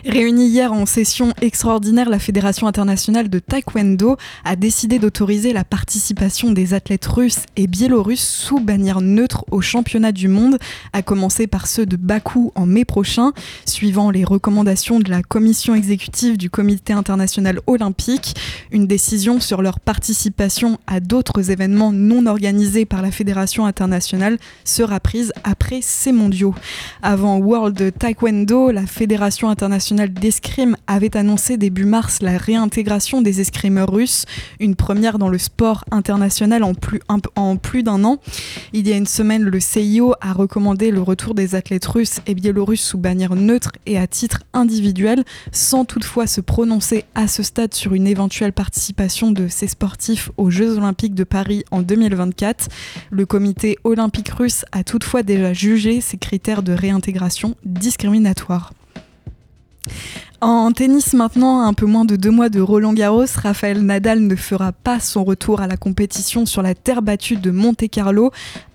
Réunie 0.04 0.48
hier 0.48 0.72
en 0.72 0.84
session 0.84 1.32
extraordinaire, 1.40 2.08
la 2.10 2.18
Fédération 2.18 2.66
internationale 2.66 3.28
de 3.28 3.38
taekwondo 3.38 4.16
a 4.44 4.56
décidé 4.56 4.98
d'autoriser 4.98 5.52
la 5.52 5.64
participation 5.64 6.50
des 6.50 6.74
athlètes 6.74 7.06
russes 7.06 7.42
et 7.56 7.68
biélorusses 7.68 8.26
sous 8.26 8.58
bannière 8.58 9.00
neutre 9.00 9.44
aux 9.50 9.60
championnats 9.60 10.12
du 10.12 10.26
monde, 10.26 10.58
à 10.92 11.02
commencer 11.02 11.46
par 11.46 11.68
ceux 11.68 11.86
de 11.86 11.96
Bakou 11.96 12.50
en 12.56 12.66
mai 12.66 12.84
prochain, 12.84 13.32
suivant 13.64 14.10
les 14.10 14.24
recommandations 14.24 14.98
de 14.98 15.08
la 15.08 15.22
commission 15.22 15.74
exécutive 15.74 16.36
du 16.36 16.50
Comité 16.50 16.92
international 16.92 17.60
olympique. 17.68 18.34
Une 18.72 18.88
décision 18.88 19.38
sur 19.38 19.62
leur 19.62 19.78
participation 19.78 20.78
à 20.86 20.98
d'autres 20.98 21.50
événements 21.50 21.92
non 21.92 22.26
organisés 22.26 22.84
par 22.86 23.02
la 23.02 23.12
Fédération 23.12 23.66
internationale 23.66 24.38
sera 24.64 24.98
prise 24.98 25.32
après 25.44 25.80
ces 25.80 26.10
mondiaux. 26.10 26.54
Avant 27.02 27.38
World 27.38 27.92
Taekwondo, 27.98 28.72
la 28.72 28.86
Fédération 28.86 29.48
internationale 29.52 30.12
d'escrime 30.12 30.76
avait 30.88 31.16
annoncé 31.16 31.56
début 31.56 31.84
mars 31.84 32.20
la 32.20 32.36
réintégration 32.36 33.22
des 33.22 33.40
escrimeurs 33.40 33.92
russes, 33.92 34.24
une 34.58 34.74
première 34.74 35.18
dans 35.18 35.28
le 35.28 35.38
sport 35.38 35.84
international 35.92 36.64
en 36.64 36.74
plus, 36.74 37.00
un- 37.08 37.18
en 37.36 37.56
plus 37.56 37.84
d'un 37.84 38.02
an. 38.04 38.18
Il 38.72 38.88
y 38.88 38.92
a 38.92 38.96
une 38.96 39.06
semaine, 39.06 39.44
le 39.44 39.60
CIO 39.60 40.14
a 40.20 40.32
recommandé 40.32 40.90
le 40.90 41.00
retour 41.00 41.34
des 41.34 41.54
athlètes 41.54 41.86
russes 41.86 42.18
et 42.26 42.34
biélorusses 42.34 42.82
sous 42.82 42.98
bannière 42.98 43.36
neutre 43.36 43.70
et 43.86 43.98
à 43.98 44.06
titre 44.08 44.40
individuel, 44.52 45.22
sans 45.52 45.84
toutefois 45.84 46.26
se 46.26 46.40
prononcer 46.40 47.04
à 47.14 47.28
ce 47.28 47.42
stade 47.44 47.74
sur 47.74 47.94
une 47.94 48.08
éventuelle 48.08 48.52
participation 48.52 49.30
de 49.30 49.46
ces 49.48 49.68
sportifs 49.68 50.30
aux 50.36 50.50
Jeux 50.50 50.78
olympiques 50.78 51.14
de 51.14 51.24
Paris 51.24 51.64
en 51.70 51.82
2024. 51.82 52.68
Le 53.10 53.26
comité 53.26 53.76
olympique 53.84 54.30
russe 54.30 54.64
a 54.72 54.82
toutefois 54.82 55.22
déjà 55.22 55.52
jugé 55.52 56.00
ces 56.00 56.16
critères 56.16 56.62
de 56.62 56.72
réintégration 56.72 57.54
discriminatoires. 57.64 58.72
En 60.40 60.72
tennis 60.72 61.12
maintenant, 61.14 61.60
un 61.60 61.72
peu 61.72 61.86
moins 61.86 62.04
de 62.04 62.16
deux 62.16 62.32
mois 62.32 62.48
de 62.48 62.60
Roland 62.60 62.94
Garros, 62.94 63.26
Rafael 63.36 63.80
Nadal 63.80 64.26
ne 64.26 64.34
fera 64.34 64.72
pas 64.72 64.98
son 64.98 65.22
retour 65.22 65.60
à 65.60 65.68
la 65.68 65.76
compétition 65.76 66.46
sur 66.46 66.62
la 66.62 66.74
terre 66.74 67.00
battue 67.00 67.36
de 67.36 67.52
Monte 67.52 67.88
Carlo. 67.88 68.32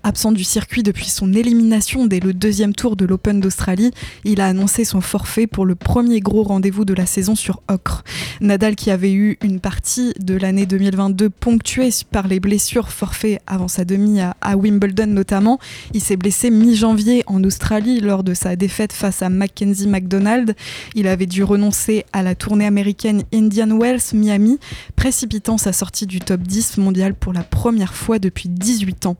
Absent 0.08 0.32
du 0.32 0.42
circuit 0.42 0.82
depuis 0.82 1.10
son 1.10 1.34
élimination 1.34 2.06
dès 2.06 2.18
le 2.18 2.32
deuxième 2.32 2.74
tour 2.74 2.96
de 2.96 3.04
l'Open 3.04 3.40
d'Australie, 3.40 3.90
il 4.24 4.40
a 4.40 4.46
annoncé 4.46 4.86
son 4.86 5.02
forfait 5.02 5.46
pour 5.46 5.66
le 5.66 5.74
premier 5.74 6.20
gros 6.20 6.44
rendez-vous 6.44 6.86
de 6.86 6.94
la 6.94 7.04
saison 7.04 7.34
sur 7.34 7.60
Ocre. 7.68 8.04
Nadal 8.40 8.74
qui 8.74 8.90
avait 8.90 9.12
eu 9.12 9.36
une 9.42 9.60
partie 9.60 10.14
de 10.18 10.34
l'année 10.34 10.64
2022 10.64 11.28
ponctuée 11.28 11.90
par 12.10 12.26
les 12.26 12.40
blessures 12.40 12.88
forfait 12.88 13.38
avant 13.46 13.68
sa 13.68 13.84
demi 13.84 14.18
à, 14.22 14.56
Wimbledon 14.56 15.08
notamment, 15.08 15.58
il 15.92 16.00
s'est 16.00 16.16
blessé 16.16 16.50
mi-janvier 16.50 17.22
en 17.26 17.44
Australie 17.44 18.00
lors 18.00 18.24
de 18.24 18.32
sa 18.32 18.56
défaite 18.56 18.94
face 18.94 19.20
à 19.20 19.28
Mackenzie 19.28 19.88
McDonald. 19.88 20.56
Il 20.94 21.06
avait 21.06 21.26
dû 21.26 21.44
renoncer 21.44 22.06
à 22.14 22.22
la 22.22 22.34
tournée 22.34 22.64
américaine 22.64 23.24
Indian 23.34 23.78
Wells 23.78 24.14
Miami, 24.14 24.58
précipitant 24.96 25.58
sa 25.58 25.74
sortie 25.74 26.06
du 26.06 26.20
top 26.20 26.40
10 26.40 26.78
mondial 26.78 27.12
pour 27.12 27.34
la 27.34 27.42
première 27.42 27.92
fois 27.92 28.18
depuis 28.18 28.48
18 28.48 29.04
ans. 29.04 29.18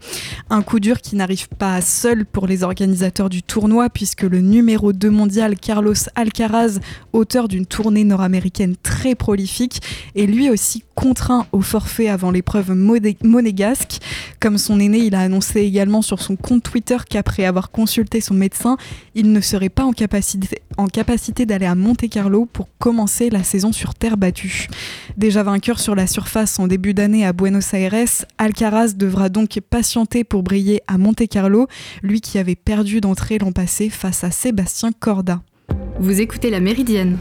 Un 0.48 0.62
coup 0.62 0.77
dur 0.80 1.00
qui 1.00 1.16
n'arrive 1.16 1.48
pas 1.48 1.80
seul 1.80 2.24
pour 2.26 2.46
les 2.46 2.62
organisateurs 2.62 3.28
du 3.28 3.42
tournoi 3.42 3.88
puisque 3.90 4.22
le 4.22 4.40
numéro 4.40 4.92
2 4.92 5.10
mondial 5.10 5.56
Carlos 5.56 5.94
Alcaraz, 6.14 6.78
auteur 7.12 7.48
d'une 7.48 7.66
tournée 7.66 8.04
nord-américaine 8.04 8.76
très 8.82 9.14
prolifique, 9.14 9.80
est 10.14 10.26
lui 10.26 10.50
aussi 10.50 10.84
contraint 10.94 11.46
au 11.52 11.60
forfait 11.60 12.08
avant 12.08 12.30
l'épreuve 12.30 12.72
monégasque. 13.22 13.98
Comme 14.40 14.58
son 14.58 14.80
aîné, 14.80 14.98
il 14.98 15.14
a 15.14 15.20
annoncé 15.20 15.60
également 15.60 16.02
sur 16.02 16.20
son 16.20 16.36
compte 16.36 16.62
Twitter 16.62 16.96
qu'après 17.08 17.44
avoir 17.44 17.70
consulté 17.70 18.20
son 18.20 18.34
médecin, 18.34 18.76
il 19.14 19.32
ne 19.32 19.40
serait 19.40 19.68
pas 19.68 19.84
en 19.84 19.92
capacité, 19.92 20.60
en 20.76 20.86
capacité 20.86 21.46
d'aller 21.46 21.66
à 21.66 21.74
Monte 21.74 22.08
Carlo 22.08 22.46
pour 22.46 22.68
commencer 22.78 23.30
la 23.30 23.42
saison 23.42 23.72
sur 23.72 23.94
terre 23.94 24.16
battue. 24.16 24.68
Déjà 25.16 25.42
vainqueur 25.42 25.78
sur 25.78 25.94
la 25.94 26.06
surface 26.06 26.58
en 26.58 26.66
début 26.66 26.94
d'année 26.94 27.24
à 27.24 27.32
Buenos 27.32 27.74
Aires, 27.74 28.06
Alcaraz 28.38 28.94
devra 28.96 29.28
donc 29.28 29.58
patienter 29.70 30.24
pour 30.24 30.42
briller 30.42 30.57
à 30.86 30.98
Monte 30.98 31.28
Carlo, 31.28 31.66
lui 32.02 32.20
qui 32.20 32.38
avait 32.38 32.56
perdu 32.56 33.00
d'entrée 33.00 33.38
l'an 33.38 33.52
passé 33.52 33.90
face 33.90 34.24
à 34.24 34.30
Sébastien 34.30 34.90
Corda. 34.92 35.42
Vous 36.00 36.20
écoutez 36.20 36.50
La 36.50 36.60
Méridienne 36.60 37.18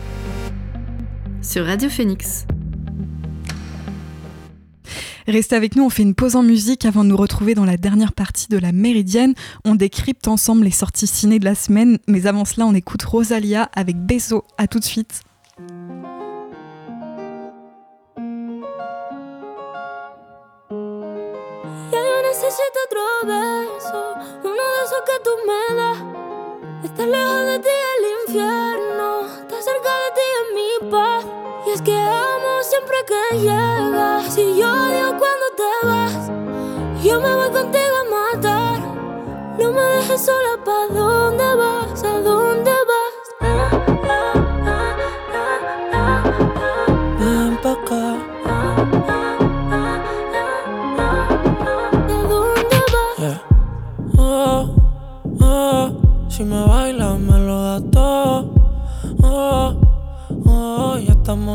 sur 1.42 1.66
Radio 1.66 1.90
Phoenix. 1.90 2.46
Restez 5.28 5.56
avec 5.56 5.76
nous, 5.76 5.84
on 5.84 5.90
fait 5.90 6.04
une 6.04 6.16
pause 6.16 6.36
en 6.36 6.44
musique 6.44 6.86
avant 6.86 7.04
de 7.04 7.10
nous 7.10 7.18
retrouver 7.18 7.54
dans 7.54 7.66
la 7.66 7.78
dernière 7.78 8.14
partie 8.14 8.48
de 8.48 8.58
la 8.58 8.72
Méridienne. 8.72 9.34
On 9.66 9.76
décrypte 9.76 10.28
ensemble 10.28 10.64
les 10.64 10.72
sorties 10.72 11.08
ciné 11.08 11.38
de 11.40 11.46
la 11.46 11.56
semaine, 11.56 12.00
mais 12.08 12.28
avant 12.28 12.46
cela, 12.46 12.66
on 12.66 12.74
écoute 12.74 13.04
Rosalia 13.04 13.70
avec 13.76 13.98
Beso. 13.98 14.46
À 14.58 14.68
tout 14.68 14.80
de 14.80 14.86
suite. 14.86 15.22
Otro 22.86 23.02
beso, 23.24 24.14
uno 24.44 24.64
de 24.74 24.84
esos 24.86 25.02
que 25.06 25.20
tú 25.24 25.32
me 25.46 25.76
das. 25.76 25.98
Estar 26.84 27.08
lejos 27.08 27.46
de 27.46 27.60
ti 27.60 27.70
el 27.98 28.06
infierno, 28.22 29.22
estar 29.42 29.62
cerca 29.62 29.90
de 30.04 30.10
ti 30.16 30.26
es 30.38 30.46
mi 30.56 30.92
paz. 30.92 31.26
Y 31.66 31.70
es 31.72 31.82
que 31.82 31.98
amo 31.98 32.62
siempre 32.62 32.98
que 33.08 33.38
llegas. 33.40 34.34
Si 34.34 34.58
yo 34.58 34.72
odio 34.72 35.18
cuando 35.18 35.48
te 35.56 35.88
vas, 35.88 36.32
yo 37.04 37.20
me 37.20 37.36
voy 37.36 37.50
contigo 37.50 37.96
a 37.96 38.34
matar. 38.36 38.80
No 39.60 39.72
me 39.72 39.82
dejes 39.82 40.26
sola, 40.26 40.64
¿pa' 40.64 40.88
dónde 40.88 41.56
vas? 41.56 42.04
¿A 42.04 42.20
dónde 42.22 42.37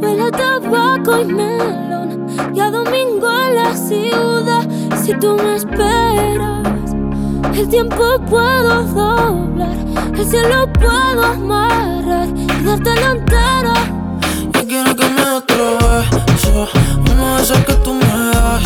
Huele 0.00 0.22
a 0.22 0.30
tabaco 0.30 1.20
y 1.20 1.24
melón 1.24 2.26
y 2.52 2.60
a 2.60 2.70
domingo 2.70 3.28
en 3.30 3.54
la 3.56 3.76
ciudad. 3.76 4.68
Si 5.02 5.14
tú 5.18 5.36
me 5.36 5.56
esperas, 5.56 6.94
el 7.54 7.68
tiempo 7.68 8.18
puedo 8.28 8.82
doblar, 8.84 9.76
el 10.16 10.26
cielo 10.26 10.72
puedo 10.72 11.22
amarrar 11.22 12.28
y 12.28 12.64
dártelo 12.64 13.10
entero. 13.12 13.74
Yo 14.54 14.66
quiero 14.66 14.96
que 14.96 15.08
me 15.08 15.22
otro 15.22 15.78
beso 16.26 16.68
Uno 17.12 17.36
de 17.36 17.42
esos 17.42 17.58
que 17.58 17.74
tú 17.74 17.92
me 17.92 18.06
das 18.06 18.62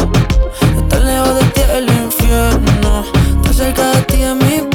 Estar 0.76 1.02
lejos 1.02 1.34
de 1.34 1.44
ti 1.46 1.60
el 1.72 1.88
infierno 1.88 3.04
Estar 3.42 3.54
cerca 3.54 3.90
de 3.92 4.02
ti 4.02 4.22
es 4.22 4.34
mi 4.36 4.67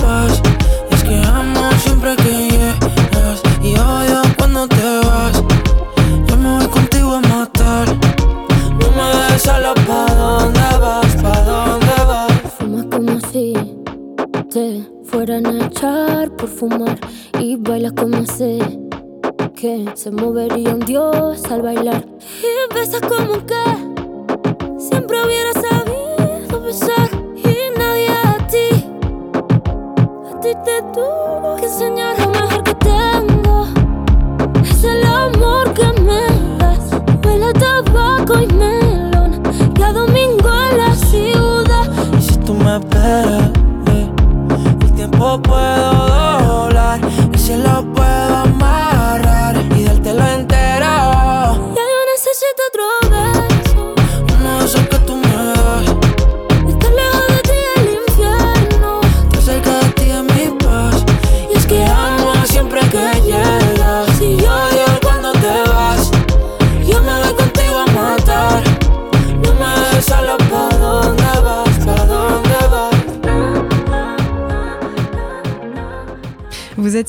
se 19.96 20.12
movería 20.12 20.74
un 20.74 20.80
dios 20.80 21.44
al 21.46 21.62
bailar. 21.62 22.06
Y 22.42 22.74
besas 22.74 23.02
como 23.02 23.46
que 23.46 23.64
siempre 24.80 25.24
hubiera 25.24 25.53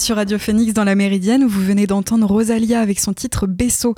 sur 0.01 0.17
Radio 0.17 0.39
Phoenix 0.39 0.73
dans 0.73 0.85
la 0.85 0.95
Méridienne 0.95 1.45
vous 1.47 1.61
venez 1.61 1.87
d'entendre 1.87 2.27
Rosalia 2.27 2.81
avec 2.81 2.99
son 3.01 3.13
titre 3.13 3.47
Besso. 3.47 3.95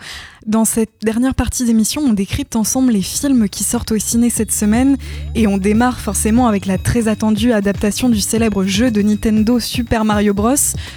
Dans 0.47 0.65
cette 0.65 0.91
dernière 1.03 1.35
partie 1.35 1.65
d'émission, 1.65 2.03
on 2.03 2.13
décrypte 2.13 2.55
ensemble 2.57 2.93
les 2.93 3.03
films 3.03 3.49
qui 3.49 3.65
sortent 3.65 3.93
au 3.93 3.99
ciné 3.99 4.31
cette 4.31 4.53
semaine 4.53 4.97
et 5.35 5.47
on 5.47 5.59
démarre 5.59 5.99
forcément 5.99 6.47
avec 6.47 6.67
la 6.67 6.79
très 6.79 7.09
attendue 7.09 7.53
adaptation 7.53 8.09
du 8.09 8.21
célèbre 8.21 8.65
jeu 8.65 8.91
de 8.91 9.03
Nintendo 9.03 9.59
Super 9.59 10.05
Mario 10.05 10.35
Bros. 10.35 10.55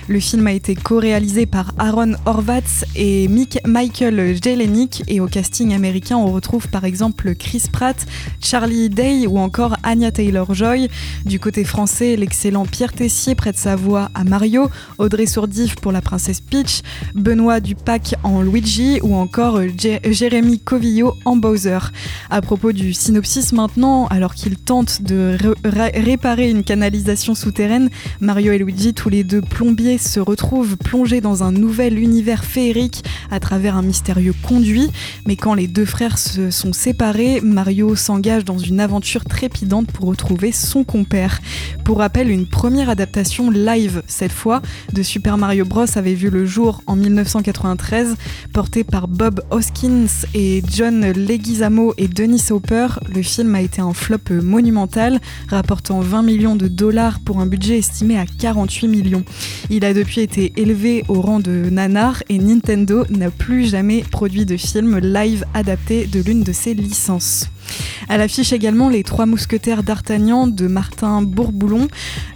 Le 0.07 0.19
film 0.19 0.45
a 0.47 0.53
été 0.53 0.75
co-réalisé 0.75 1.45
par 1.45 1.73
Aaron 1.79 2.13
Horvatz 2.25 2.85
et 2.95 3.27
Mick- 3.27 3.59
Michael 3.65 4.38
Jelenic 4.43 5.03
et 5.07 5.19
au 5.19 5.27
casting 5.27 5.73
américain 5.73 6.17
on 6.17 6.31
retrouve 6.31 6.67
par 6.67 6.85
exemple 6.85 7.33
Chris 7.35 7.63
Pratt, 7.71 8.05
Charlie 8.41 8.89
Day 8.89 9.25
ou 9.27 9.39
encore 9.39 9.75
Anya 9.83 10.12
Taylor-Joy. 10.12 10.89
Du 11.25 11.39
côté 11.39 11.63
français, 11.63 12.15
l'excellent 12.15 12.65
Pierre 12.65 12.93
Tessier 12.93 13.35
prête 13.35 13.57
sa 13.57 13.75
voix 13.75 14.09
à 14.13 14.23
Mario. 14.23 14.69
Audrey 14.97 15.25
Sourdif 15.25 15.75
pour 15.75 15.91
la 15.91 16.02
princesse 16.02 16.41
Peach, 16.41 16.82
Benoît 17.15 17.60
Dupac 17.60 18.15
en 18.23 18.41
Luigi 18.41 18.99
ou 19.02 19.15
encore 19.15 19.60
Jérémy 20.04 20.60
Covillo 20.60 21.13
en 21.25 21.36
Bowser. 21.36 21.80
À 22.30 22.41
propos 22.41 22.71
du 22.71 22.93
synopsis 22.93 23.54
maintenant, 23.54 24.08
alors 24.08 24.34
qu'il 24.34 24.58
tente 24.58 25.02
de 25.02 25.38
réparer 25.63 26.49
une 26.49 26.63
canalisation 26.63 27.36
souterraine, 27.36 27.89
Mario 28.19 28.52
et 28.52 28.58
Luigi, 28.58 28.93
tous 28.93 29.10
les 29.10 29.23
deux 29.23 29.41
plombiers, 29.41 29.97
se 29.97 30.19
retrouvent 30.19 30.78
plongés 30.78 31.21
dans 31.21 31.43
un 31.43 31.52
nouvel 31.52 31.99
univers 31.99 32.43
féerique 32.43 33.04
à 33.32 33.39
travers 33.39 33.75
un 33.75 33.82
mystérieux 33.82 34.34
conduit. 34.47 34.89
Mais 35.25 35.36
quand 35.36 35.54
les 35.54 35.67
deux 35.67 35.86
frères 35.86 36.17
se 36.17 36.52
sont 36.52 36.73
séparés, 36.73 37.41
Mario 37.41 37.95
s'engage 37.95 38.45
dans 38.45 38.58
une 38.58 38.80
aventure 38.80 39.25
trépidante 39.25 39.91
pour 39.91 40.08
retrouver 40.08 40.52
son 40.52 40.84
compère. 40.84 41.39
Pour 41.86 41.99
rappel, 41.99 42.30
une 42.30 42.47
première 42.47 42.89
adaptation 42.89 43.49
live, 43.49 44.04
cette 44.08 44.32
fois, 44.32 44.62
de 44.93 45.03
Super 45.03 45.37
Mario 45.37 45.65
Bros. 45.65 45.85
avait 45.95 46.13
vu 46.13 46.29
le 46.29 46.45
jour 46.45 46.81
en 46.87 46.95
1993, 46.95 48.15
portée 48.53 48.83
par 48.83 49.07
Bob 49.07 49.41
Hoskins 49.51 50.07
et 50.33 50.63
John 50.71 51.05
Leguizamo 51.11 51.93
et 51.97 52.07
Denis 52.07 52.45
Hopper. 52.49 52.87
Le 53.13 53.21
film 53.21 53.55
a 53.55 53.61
été 53.61 53.81
un 53.81 53.93
flop 53.93 54.41
monumental, 54.41 55.19
rapportant 55.47 55.99
20 55.99 56.23
millions 56.23 56.55
de 56.55 56.67
dollars 56.67 57.19
pour 57.19 57.39
un 57.39 57.45
budget 57.45 57.77
estimé 57.77 58.17
à 58.17 58.25
48 58.25 58.87
millions. 58.87 59.23
Il 59.69 59.85
a 59.85 59.93
depuis 59.93 60.21
été 60.21 60.53
élevé 60.57 61.03
au 61.07 61.21
rang 61.21 61.39
de 61.39 61.69
nanar 61.69 62.23
et 62.29 62.37
Nintendo 62.39 63.05
n'a 63.09 63.31
plus 63.31 63.65
jamais 63.65 64.03
produit 64.03 64.45
de 64.45 64.57
film 64.57 64.97
live 64.99 65.45
adapté 65.53 66.07
de 66.07 66.21
l'une 66.21 66.43
de 66.43 66.51
ses 66.51 66.73
licences. 66.73 67.49
Elle 68.08 68.21
affiche 68.21 68.53
également 68.53 68.89
Les 68.89 69.03
Trois 69.03 69.25
Mousquetaires 69.25 69.84
d'Artagnan 69.84 70.47
de 70.47 70.67
Martin 70.67 71.21
Bourboulon. 71.21 71.88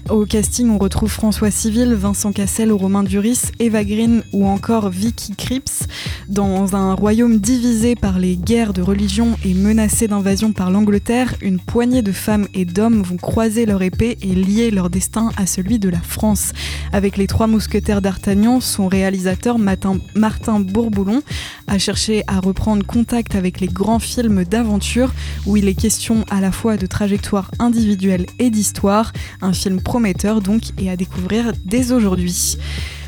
Au 0.10 0.26
casting, 0.26 0.69
on 0.69 0.78
retrouve 0.78 1.10
François 1.10 1.50
Civil, 1.50 1.93
Vincent 1.93 2.32
Cassel, 2.32 2.72
Romain 2.72 3.04
Duris, 3.04 3.39
Eva 3.60 3.84
Green 3.84 4.22
ou 4.34 4.46
encore 4.46 4.89
Vicky 4.89 5.34
Cripps. 5.36 5.88
Dans 6.30 6.76
un 6.76 6.93
royaume 6.93 7.39
divisé 7.39 7.96
par 7.96 8.19
les 8.19 8.36
guerres 8.36 8.74
de 8.74 8.82
religion 8.82 9.38
et 9.46 9.54
menacé 9.54 10.08
d'invasion 10.08 10.52
par 10.52 10.72
l'Angleterre, 10.72 11.36
une 11.41 11.60
poignée 11.60 12.02
de 12.02 12.12
femmes 12.12 12.48
et 12.54 12.65
d'hommes 12.65 13.02
vont 13.02 13.17
croiser 13.17 13.65
leur 13.65 13.82
épée 13.82 14.17
et 14.22 14.36
lier 14.36 14.72
leur 14.72 14.89
destin 14.89 15.32
à 15.38 15.46
celui 15.46 15.80
de 15.80 15.89
la 15.89 16.02
France. 16.02 16.52
Avec 16.91 17.17
Les 17.17 17.28
Trois 17.28 17.48
Mousquetaires 17.48 18.02
d'Artagnan, 18.02 18.60
son 18.60 18.88
réalisateur 18.88 19.58
Martin 19.58 20.60
Bourboulon 20.60 21.24
a 21.67 21.80
cherché 21.80 22.24
à 22.28 22.39
reprendre 22.39 22.86
contact 22.86 23.36
avec 23.36 23.60
les 23.62 23.67
grands 23.67 24.00
films 24.00 24.43
d'aventure 24.43 25.13
où 25.46 25.58
il 25.58 25.68
est 25.68 25.74
question 25.74 26.26
à 26.30 26.42
la 26.42 26.52
fois 26.52 26.78
de 26.78 26.86
trajectoire 26.86 27.52
individuelle 27.60 28.26
et 28.40 28.50
d'histoire, 28.50 29.14
un 29.42 29.54
film 29.54 29.82
prometteur 29.82 30.42
donc 30.42 30.64
et 30.78 30.90
à 30.90 30.96
découvrir 30.96 31.54
dès 31.66 31.92
aujourd'hui. 31.92 32.58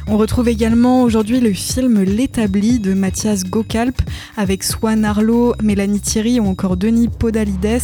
On 0.08 0.18
retrouve 0.18 0.50
également 0.50 1.02
aujourd'hui 1.02 1.40
le 1.40 1.52
film 1.52 2.04
L'établi 2.04 2.78
de 2.78 2.94
Mathias 2.94 3.44
Gokalp 3.44 4.00
avec 4.38 4.64
Swan 4.64 5.04
Arlo, 5.04 5.56
Mélanie 5.64 6.00
Thierry 6.00 6.40
ou 6.40 6.46
encore 6.46 6.78
Denis 6.78 7.08
Podalides. 7.08 7.82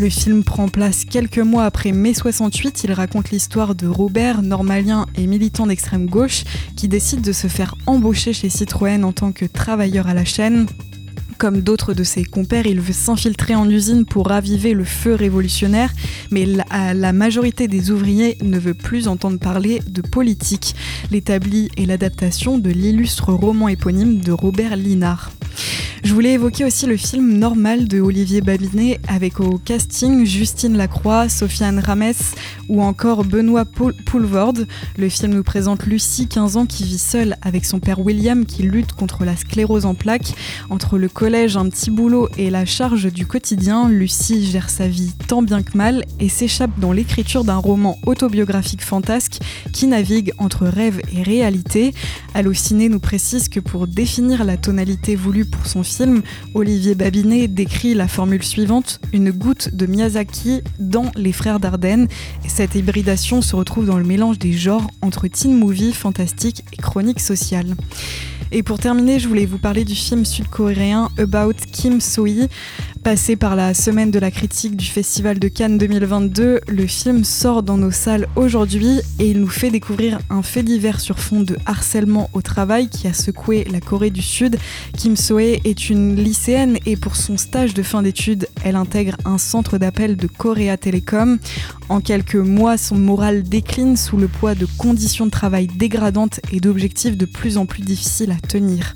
Le 0.00 0.08
film 0.08 0.42
prend 0.42 0.66
place 0.66 1.04
quelques 1.04 1.38
mois 1.38 1.64
après 1.64 1.92
mai 1.92 2.12
68. 2.12 2.82
Il 2.84 2.92
raconte 2.92 3.30
l'histoire 3.30 3.76
de 3.76 3.86
Robert, 3.86 4.42
normalien 4.42 5.06
et 5.14 5.28
militant 5.28 5.68
d'extrême 5.68 6.06
gauche, 6.06 6.42
qui 6.76 6.88
décide 6.88 7.20
de 7.20 7.32
se 7.32 7.46
faire 7.46 7.76
embaucher 7.86 8.32
chez 8.32 8.48
Citroën 8.48 9.04
en 9.04 9.12
tant 9.12 9.30
que 9.30 9.44
travailleur 9.44 10.08
à 10.08 10.14
la 10.14 10.24
chaîne 10.24 10.66
comme 11.40 11.62
d'autres 11.62 11.94
de 11.94 12.04
ses 12.04 12.22
compères, 12.22 12.66
il 12.66 12.82
veut 12.82 12.92
s'infiltrer 12.92 13.54
en 13.54 13.66
usine 13.66 14.04
pour 14.04 14.26
raviver 14.26 14.74
le 14.74 14.84
feu 14.84 15.14
révolutionnaire, 15.14 15.90
mais 16.30 16.44
la, 16.44 17.12
majorité 17.14 17.66
des 17.66 17.90
ouvriers 17.90 18.36
ne 18.42 18.58
veut 18.58 18.74
plus 18.74 19.08
entendre 19.08 19.38
parler 19.38 19.80
de 19.88 20.02
politique. 20.02 20.76
L'établi 21.10 21.70
est 21.78 21.86
l'adaptation 21.86 22.58
de 22.58 22.68
l'illustre 22.68 23.32
roman 23.32 23.68
éponyme 23.68 24.20
de 24.20 24.32
Robert 24.32 24.76
Linard. 24.76 25.30
Je 26.02 26.14
voulais 26.14 26.32
évoquer 26.32 26.64
aussi 26.64 26.86
le 26.86 26.96
film 26.96 27.36
Normal 27.38 27.86
de 27.86 28.00
Olivier 28.00 28.40
Babinet 28.40 28.98
avec 29.06 29.38
au 29.38 29.58
casting 29.58 30.24
Justine 30.24 30.76
Lacroix, 30.76 31.28
Sofiane 31.28 31.78
Rames 31.78 32.14
ou 32.70 32.82
encore 32.82 33.24
Benoît 33.24 33.66
Poulvorde. 33.66 34.66
Le 34.96 35.08
film 35.10 35.34
nous 35.34 35.42
présente 35.42 35.84
Lucie, 35.84 36.26
15 36.26 36.56
ans, 36.56 36.64
qui 36.64 36.84
vit 36.84 36.98
seule 36.98 37.36
avec 37.42 37.66
son 37.66 37.80
père 37.80 38.00
William 38.00 38.46
qui 38.46 38.62
lutte 38.62 38.92
contre 38.92 39.26
la 39.26 39.36
sclérose 39.36 39.84
en 39.84 39.94
plaques. 39.94 40.32
Entre 40.70 40.96
le 40.96 41.08
collège, 41.10 41.29
un 41.30 41.68
petit 41.68 41.92
boulot 41.92 42.28
et 42.38 42.50
la 42.50 42.66
charge 42.66 43.12
du 43.12 43.24
quotidien, 43.24 43.88
Lucie 43.88 44.44
gère 44.44 44.68
sa 44.68 44.88
vie 44.88 45.12
tant 45.28 45.42
bien 45.42 45.62
que 45.62 45.78
mal 45.78 46.04
et 46.18 46.28
s'échappe 46.28 46.72
dans 46.78 46.90
l'écriture 46.90 47.44
d'un 47.44 47.56
roman 47.56 47.96
autobiographique 48.04 48.82
fantasque 48.82 49.38
qui 49.72 49.86
navigue 49.86 50.32
entre 50.38 50.66
rêve 50.66 51.00
et 51.14 51.22
réalité. 51.22 51.94
Allociné 52.34 52.88
nous 52.88 52.98
précise 52.98 53.48
que 53.48 53.60
pour 53.60 53.86
définir 53.86 54.44
la 54.44 54.56
tonalité 54.56 55.14
voulue 55.14 55.44
pour 55.44 55.66
son 55.66 55.84
film, 55.84 56.22
Olivier 56.54 56.96
Babinet 56.96 57.46
décrit 57.46 57.94
la 57.94 58.08
formule 58.08 58.42
suivante 58.42 59.00
une 59.12 59.30
goutte 59.30 59.72
de 59.72 59.86
Miyazaki 59.86 60.62
dans 60.80 61.12
Les 61.14 61.32
Frères 61.32 61.60
Dardenne. 61.60 62.08
cette 62.48 62.74
hybridation 62.74 63.40
se 63.40 63.54
retrouve 63.54 63.86
dans 63.86 63.98
le 63.98 64.04
mélange 64.04 64.40
des 64.40 64.52
genres 64.52 64.90
entre 65.00 65.28
teen 65.28 65.56
movie, 65.56 65.92
fantastique 65.92 66.64
et 66.72 66.82
chronique 66.82 67.20
sociale. 67.20 67.76
Et 68.52 68.64
pour 68.64 68.78
terminer, 68.78 69.20
je 69.20 69.28
voulais 69.28 69.46
vous 69.46 69.58
parler 69.58 69.84
du 69.84 69.94
film 69.94 70.24
sud-coréen 70.24 71.08
About 71.18 71.54
Kim 71.72 72.00
So-hee. 72.00 72.48
Passé 73.02 73.34
par 73.34 73.56
la 73.56 73.72
semaine 73.72 74.10
de 74.10 74.18
la 74.18 74.30
critique 74.30 74.76
du 74.76 74.84
Festival 74.84 75.38
de 75.38 75.48
Cannes 75.48 75.78
2022, 75.78 76.60
le 76.68 76.86
film 76.86 77.24
sort 77.24 77.62
dans 77.62 77.78
nos 77.78 77.90
salles 77.90 78.28
aujourd'hui 78.36 79.00
et 79.18 79.30
il 79.30 79.40
nous 79.40 79.48
fait 79.48 79.70
découvrir 79.70 80.18
un 80.28 80.42
fait 80.42 80.62
divers 80.62 81.00
sur 81.00 81.18
fond 81.18 81.40
de 81.40 81.56
harcèlement 81.64 82.28
au 82.34 82.42
travail 82.42 82.90
qui 82.90 83.06
a 83.06 83.14
secoué 83.14 83.64
la 83.72 83.80
Corée 83.80 84.10
du 84.10 84.20
Sud. 84.20 84.58
Kim 84.98 85.16
So-hee 85.16 85.62
est 85.64 85.88
une 85.88 86.14
lycéenne 86.14 86.76
et 86.84 86.96
pour 86.96 87.16
son 87.16 87.38
stage 87.38 87.72
de 87.72 87.82
fin 87.82 88.02
d'études, 88.02 88.48
elle 88.64 88.76
intègre 88.76 89.16
un 89.24 89.38
centre 89.38 89.78
d'appel 89.78 90.16
de 90.16 90.26
Korea 90.26 90.76
Telecom. 90.76 91.38
En 91.88 92.00
quelques 92.00 92.36
mois, 92.36 92.76
son 92.76 92.96
moral 92.96 93.42
décline 93.42 93.96
sous 93.96 94.18
le 94.18 94.28
poids 94.28 94.54
de 94.54 94.66
conditions 94.76 95.24
de 95.24 95.30
travail 95.30 95.68
dégradantes 95.68 96.38
et 96.52 96.60
d'objectifs 96.60 97.16
de 97.16 97.24
plus 97.24 97.56
en 97.56 97.64
plus 97.64 97.82
difficiles 97.82 98.30
à 98.30 98.46
tenir. 98.46 98.94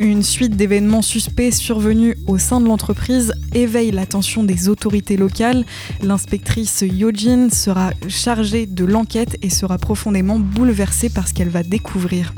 Une 0.00 0.24
suite 0.24 0.56
d'événements 0.56 1.00
suspects 1.00 1.52
survenus 1.52 2.16
au 2.26 2.38
sein 2.38 2.60
de 2.60 2.66
l'entreprise 2.66 3.32
éveille 3.54 3.90
l'attention 3.90 4.44
des 4.44 4.68
autorités 4.68 5.16
locales. 5.16 5.64
L'inspectrice 6.02 6.82
Yojin 6.86 7.50
sera 7.50 7.90
chargée 8.08 8.66
de 8.66 8.84
l'enquête 8.84 9.36
et 9.42 9.50
sera 9.50 9.78
profondément 9.78 10.38
bouleversée 10.38 11.08
par 11.08 11.28
ce 11.28 11.34
qu'elle 11.34 11.48
va 11.48 11.62
découvrir. 11.62 12.34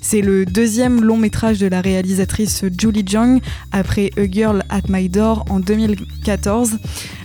C'est 0.00 0.20
le 0.20 0.44
deuxième 0.44 1.02
long 1.02 1.16
métrage 1.16 1.58
de 1.58 1.66
la 1.66 1.80
réalisatrice 1.80 2.64
Julie 2.78 3.04
Jung 3.06 3.40
après 3.72 4.10
A 4.16 4.30
Girl 4.30 4.62
at 4.68 4.82
My 4.88 5.08
Door 5.08 5.44
en 5.50 5.60
2014. 5.60 6.78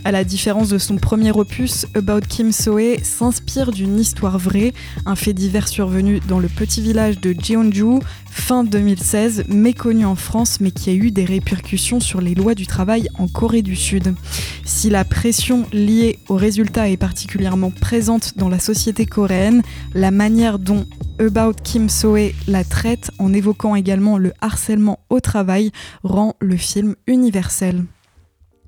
À 0.04 0.12
la 0.12 0.24
différence 0.24 0.70
de 0.70 0.80
son 0.80 0.98
premier 0.98 1.32
opus, 1.32 1.86
About 1.94 2.22
Kim 2.28 2.52
Soe 2.52 2.98
s'inspire 3.04 3.72
d'une 3.72 4.00
histoire 4.00 4.40
vraie, 4.40 4.74
un 5.06 5.16
fait 5.16 5.34
divers 5.34 5.68
survenu 5.68 6.20
dans 6.28 6.40
le 6.40 6.48
petit 6.48 6.82
village 6.82 7.22
de 7.22 7.36
Jeonju 7.40 8.00
fin 8.26 8.64
2016, 8.64 9.44
méconnu 9.48 10.06
en 10.06 10.16
France 10.16 10.60
mais 10.60 10.72
qui 10.72 10.90
a 10.90 10.94
eu 10.94 11.12
des 11.12 11.26
répercussions 11.26 12.00
sur 12.00 12.20
les 12.20 12.34
lois 12.34 12.56
du 12.56 12.66
travail 12.66 13.10
en 13.20 13.28
Corée 13.28 13.62
du 13.62 13.76
Sud. 13.76 14.16
Si 14.66 14.90
la 14.90 15.06
pression 15.06 15.68
liée 15.72 16.18
aux 16.30 16.36
résultats 16.36 16.90
est 16.90 16.98
particulièrement 16.98 17.70
présente 17.70 18.38
dans 18.38 18.50
la 18.50 18.60
société 18.60 19.06
coréenne, 19.06 19.62
la 19.94 20.10
manière 20.10 20.58
dont 20.58 20.88
About 21.20 21.54
Kim 21.64 21.90
Soe 21.90 22.32
la 22.48 22.64
traite 22.64 23.12
en 23.20 23.34
évoquant 23.34 23.76
également 23.76 24.18
le 24.18 24.34
harcèlement 24.42 24.98
au 25.12 25.20
travail 25.20 25.72
rend 26.04 26.34
le 26.40 26.58
film 26.58 26.96
universel. 27.06 27.84